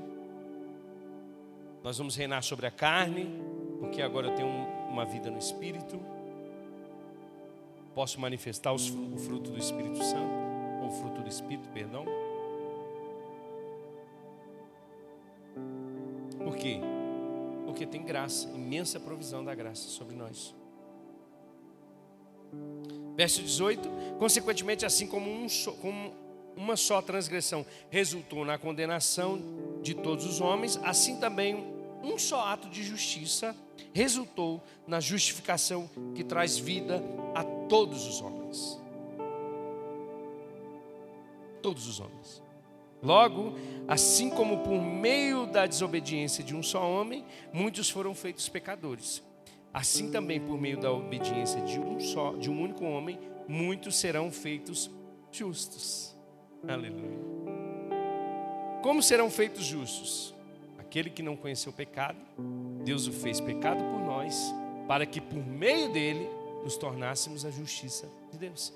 Nós 1.84 1.98
vamos 1.98 2.16
reinar 2.16 2.42
sobre 2.42 2.66
a 2.66 2.70
carne, 2.70 3.28
porque 3.78 4.00
agora 4.00 4.28
eu 4.28 4.34
tenho 4.34 4.48
uma 4.88 5.04
vida 5.04 5.30
no 5.30 5.38
Espírito. 5.38 6.00
Posso 7.94 8.18
manifestar 8.18 8.72
o 8.72 8.78
fruto 9.18 9.50
do 9.50 9.58
Espírito 9.58 10.02
Santo, 10.02 10.32
ou 10.80 10.88
o 10.88 10.90
fruto 10.90 11.20
do 11.20 11.28
Espírito, 11.28 11.68
perdão. 11.74 12.06
Por 16.42 16.56
quê? 16.56 16.80
Porque 17.66 17.84
tem 17.84 18.02
graça, 18.02 18.48
imensa 18.48 18.98
provisão 18.98 19.44
da 19.44 19.54
graça 19.54 19.86
sobre 19.88 20.16
nós. 20.16 20.54
Verso 23.14 23.42
18: 23.42 23.90
Consequentemente, 24.18 24.86
assim 24.86 25.06
como, 25.06 25.30
um 25.30 25.46
como 25.82 26.14
uma 26.56 26.76
só 26.76 27.02
transgressão 27.02 27.66
resultou 27.90 28.42
na 28.42 28.56
condenação 28.56 29.38
de 29.82 29.92
todos 29.92 30.24
os 30.24 30.40
homens, 30.40 30.80
assim 30.82 31.20
também 31.20 31.73
um 32.04 32.18
só 32.18 32.46
ato 32.46 32.68
de 32.68 32.82
justiça 32.82 33.56
resultou 33.92 34.62
na 34.86 35.00
justificação 35.00 35.88
que 36.14 36.22
traz 36.22 36.58
vida 36.58 37.02
a 37.34 37.42
todos 37.42 38.06
os 38.06 38.20
homens. 38.20 38.80
Todos 41.62 41.86
os 41.86 42.00
homens. 42.00 42.42
Logo, 43.02 43.54
assim 43.86 44.30
como 44.30 44.58
por 44.58 44.80
meio 44.80 45.46
da 45.46 45.66
desobediência 45.66 46.42
de 46.42 46.54
um 46.54 46.62
só 46.62 46.88
homem, 46.88 47.24
muitos 47.52 47.90
foram 47.90 48.14
feitos 48.14 48.48
pecadores, 48.48 49.22
assim 49.72 50.10
também 50.10 50.40
por 50.40 50.58
meio 50.60 50.80
da 50.80 50.90
obediência 50.90 51.60
de 51.62 51.78
um 51.78 52.00
só, 52.00 52.34
de 52.34 52.50
um 52.50 52.62
único 52.62 52.84
homem, 52.84 53.18
muitos 53.46 53.96
serão 53.96 54.30
feitos 54.30 54.90
justos. 55.30 56.16
Aleluia. 56.66 57.18
Como 58.82 59.02
serão 59.02 59.30
feitos 59.30 59.64
justos? 59.64 60.33
Aquele 60.94 61.10
que 61.10 61.24
não 61.24 61.34
conheceu 61.34 61.72
o 61.72 61.74
pecado, 61.74 62.16
Deus 62.84 63.08
o 63.08 63.12
fez 63.12 63.40
pecado 63.40 63.82
por 63.82 63.98
nós, 63.98 64.54
para 64.86 65.04
que 65.04 65.20
por 65.20 65.44
meio 65.44 65.92
dele 65.92 66.30
nos 66.62 66.76
tornássemos 66.76 67.44
a 67.44 67.50
justiça 67.50 68.08
de 68.30 68.38
Deus. 68.38 68.72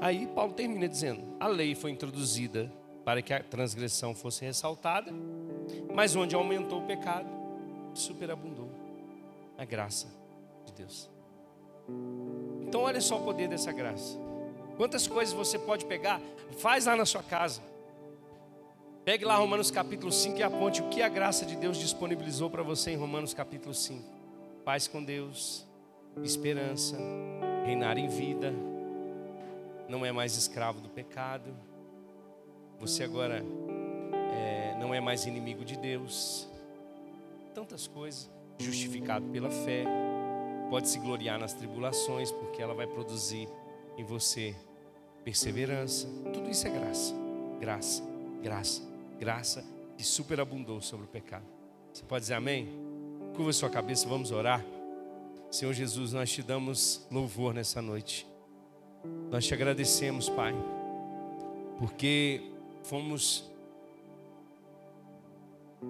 Aí 0.00 0.26
Paulo 0.26 0.52
termina 0.54 0.88
dizendo: 0.88 1.22
a 1.38 1.46
lei 1.46 1.76
foi 1.76 1.92
introduzida 1.92 2.72
para 3.04 3.22
que 3.22 3.32
a 3.32 3.40
transgressão 3.40 4.16
fosse 4.16 4.44
ressaltada, 4.44 5.12
mas 5.94 6.16
onde 6.16 6.34
aumentou 6.34 6.80
o 6.80 6.86
pecado, 6.88 7.28
superabundou 7.94 8.68
a 9.56 9.64
graça 9.64 10.08
de 10.66 10.72
Deus. 10.72 11.08
Então, 12.72 12.84
olha 12.84 13.02
só 13.02 13.18
o 13.18 13.22
poder 13.22 13.48
dessa 13.48 13.70
graça. 13.70 14.18
Quantas 14.78 15.06
coisas 15.06 15.34
você 15.34 15.58
pode 15.58 15.84
pegar, 15.84 16.18
faz 16.56 16.86
lá 16.86 16.96
na 16.96 17.04
sua 17.04 17.22
casa. 17.22 17.60
Pegue 19.04 19.26
lá 19.26 19.36
Romanos 19.36 19.70
capítulo 19.70 20.10
5 20.10 20.38
e 20.38 20.42
aponte 20.42 20.80
o 20.80 20.88
que 20.88 21.02
a 21.02 21.08
graça 21.10 21.44
de 21.44 21.54
Deus 21.54 21.76
disponibilizou 21.76 22.48
para 22.48 22.62
você 22.62 22.92
em 22.92 22.96
Romanos 22.96 23.34
capítulo 23.34 23.74
5. 23.74 24.02
Paz 24.64 24.88
com 24.88 25.04
Deus, 25.04 25.66
esperança, 26.22 26.96
reinar 27.66 27.98
em 27.98 28.08
vida, 28.08 28.54
não 29.86 30.02
é 30.06 30.10
mais 30.10 30.34
escravo 30.38 30.80
do 30.80 30.88
pecado, 30.88 31.54
você 32.80 33.04
agora 33.04 33.44
é, 34.34 34.78
não 34.80 34.94
é 34.94 35.00
mais 35.00 35.26
inimigo 35.26 35.62
de 35.62 35.76
Deus, 35.76 36.48
tantas 37.54 37.86
coisas, 37.86 38.30
justificado 38.58 39.26
pela 39.26 39.50
fé, 39.50 39.84
pode 40.72 40.88
se 40.88 40.98
gloriar 40.98 41.38
nas 41.38 41.52
tribulações, 41.52 42.32
porque 42.32 42.62
ela 42.62 42.72
vai 42.72 42.86
produzir 42.86 43.46
em 43.98 44.02
você 44.02 44.56
perseverança, 45.22 46.08
tudo 46.32 46.48
isso 46.48 46.66
é 46.66 46.70
graça, 46.70 47.14
graça, 47.60 48.02
graça, 48.42 48.82
graça 49.20 49.64
que 49.98 50.02
superabundou 50.02 50.80
sobre 50.80 51.04
o 51.04 51.08
pecado. 51.10 51.44
Você 51.92 52.02
pode 52.04 52.22
dizer 52.22 52.32
amém? 52.36 52.70
Curva 53.36 53.52
sua 53.52 53.68
cabeça, 53.68 54.08
vamos 54.08 54.30
orar. 54.30 54.64
Senhor 55.50 55.74
Jesus, 55.74 56.14
nós 56.14 56.32
te 56.32 56.42
damos 56.42 57.06
louvor 57.10 57.52
nessa 57.52 57.82
noite. 57.82 58.26
Nós 59.30 59.44
te 59.44 59.52
agradecemos, 59.52 60.30
Pai, 60.30 60.54
porque 61.78 62.50
fomos 62.82 63.44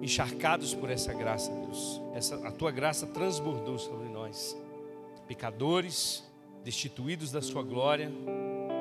encharcados 0.01 0.73
por 0.73 0.89
essa 0.89 1.13
graça, 1.13 1.49
Deus. 1.51 2.01
Essa, 2.13 2.35
a 2.45 2.51
tua 2.51 2.69
graça 2.69 3.07
transbordou 3.07 3.79
sobre 3.79 4.09
nós, 4.09 4.57
pecadores, 5.27 6.23
destituídos 6.63 7.31
da 7.31 7.41
sua 7.41 7.63
glória, 7.63 8.11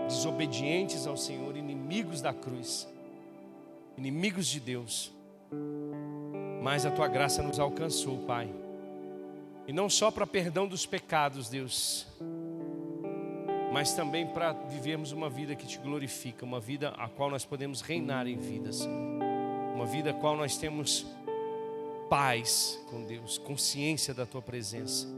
desobedientes 0.07 1.07
ao 1.07 1.17
Senhor, 1.17 1.57
inimigos 1.57 2.21
da 2.21 2.33
cruz, 2.33 2.89
inimigos 3.97 4.47
de 4.47 4.61
Deus. 4.61 5.13
Mas 6.63 6.87
a 6.87 6.91
tua 6.91 7.09
graça 7.09 7.43
nos 7.43 7.59
alcançou, 7.59 8.19
Pai. 8.19 8.49
E 9.67 9.73
não 9.73 9.89
só 9.89 10.11
para 10.11 10.27
perdão 10.27 10.67
dos 10.67 10.87
pecados, 10.87 11.49
Deus, 11.49 12.07
mas 13.73 13.95
também 13.95 14.27
para 14.27 14.53
vivermos 14.53 15.13
uma 15.13 15.31
vida 15.31 15.55
que 15.55 15.67
te 15.67 15.79
glorifica, 15.79 16.45
uma 16.45 16.61
vida 16.61 16.91
a 16.91 17.09
qual 17.09 17.31
nós 17.31 17.45
podemos 17.45 17.81
reinar 17.81 18.27
em 18.27 18.37
vida, 18.37 18.73
Senhor. 18.73 19.23
Uma 19.75 19.87
vida 19.87 20.11
a 20.11 20.15
qual 20.15 20.37
nós 20.37 20.57
temos 20.57 21.07
paz 22.11 22.79
com 22.91 23.03
Deus, 23.05 23.39
consciência 23.39 24.13
da 24.13 24.27
tua 24.27 24.43
presença. 24.43 25.09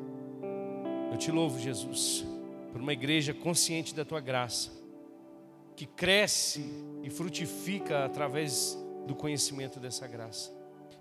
Eu 1.14 1.18
te 1.18 1.30
louvo, 1.30 1.60
Jesus, 1.60 2.26
por 2.72 2.80
uma 2.80 2.92
igreja 2.92 3.32
consciente 3.32 3.94
da 3.94 4.04
tua 4.04 4.18
graça, 4.18 4.72
que 5.76 5.86
cresce 5.86 6.68
e 7.04 7.08
frutifica 7.08 8.04
através 8.04 8.76
do 9.06 9.14
conhecimento 9.14 9.78
dessa 9.78 10.08
graça, 10.08 10.52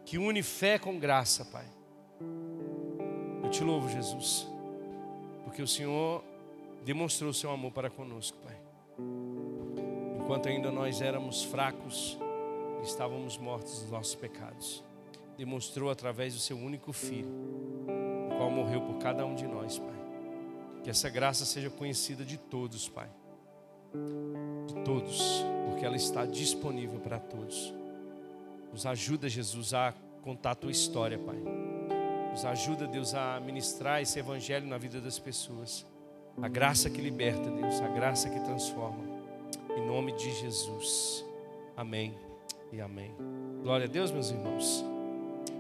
que 0.06 0.20
une 0.20 0.44
fé 0.44 0.78
com 0.78 1.00
graça, 1.00 1.44
Pai. 1.46 1.66
Eu 3.44 3.50
te 3.50 3.64
louvo, 3.64 3.90
Jesus, 3.90 4.48
porque 5.46 5.64
o 5.64 5.68
Senhor 5.68 6.24
demonstrou 6.86 7.32
o 7.32 7.34
seu 7.34 7.50
amor 7.50 7.72
para 7.72 7.90
conosco, 7.90 8.38
Pai. 8.38 8.56
Enquanto 10.22 10.48
ainda 10.48 10.72
nós 10.72 11.02
éramos 11.02 11.44
fracos, 11.44 12.20
estávamos 12.84 13.36
mortos 13.40 13.80
dos 13.80 13.90
nossos 13.90 14.14
pecados, 14.14 14.84
demonstrou 15.36 15.90
através 15.90 16.36
do 16.36 16.40
seu 16.40 16.56
único 16.56 16.94
filho, 16.94 17.32
o 18.32 18.38
qual 18.38 18.52
morreu 18.52 18.80
por 18.80 19.00
cada 19.00 19.26
um 19.26 19.34
de 19.34 19.48
nós, 19.48 19.80
Pai. 19.80 19.93
Que 20.84 20.90
essa 20.90 21.10
graça 21.10 21.46
seja 21.46 21.70
conhecida 21.70 22.26
de 22.26 22.38
todos, 22.38 22.90
Pai. 22.90 23.10
De 24.68 24.76
todos, 24.84 25.44
porque 25.70 25.86
ela 25.86 25.96
está 25.96 26.26
disponível 26.26 27.00
para 27.00 27.20
todos. 27.20 27.74
Nos 28.72 28.86
ajuda, 28.86 29.30
Jesus, 29.30 29.74
a 29.74 29.94
contar 30.22 30.52
a 30.52 30.56
tua 30.56 30.72
história, 30.72 31.18
Pai. 31.18 31.38
Nos 32.32 32.44
ajuda, 32.44 32.88
Deus, 32.88 33.14
a 33.14 33.40
ministrar 33.40 34.02
esse 34.02 34.20
evangelho 34.20 34.68
na 34.68 34.78
vida 34.78 35.00
das 35.00 35.20
pessoas. 35.20 35.86
A 36.42 36.48
graça 36.48 36.90
que 36.90 37.00
liberta, 37.00 37.50
Deus, 37.50 37.80
a 37.80 37.88
graça 37.88 38.30
que 38.30 38.40
transforma. 38.40 39.04
Em 39.78 39.86
nome 39.86 40.12
de 40.14 40.34
Jesus. 40.42 41.24
Amém 41.78 42.18
e 42.72 42.82
amém. 42.82 43.14
Glória 43.62 43.86
a 43.86 43.90
Deus, 43.90 44.12
meus 44.12 44.32
irmãos. 44.32 44.84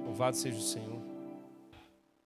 Louvado 0.05 0.35
seja 0.35 0.57
o 0.57 0.61
Senhor. 0.61 1.12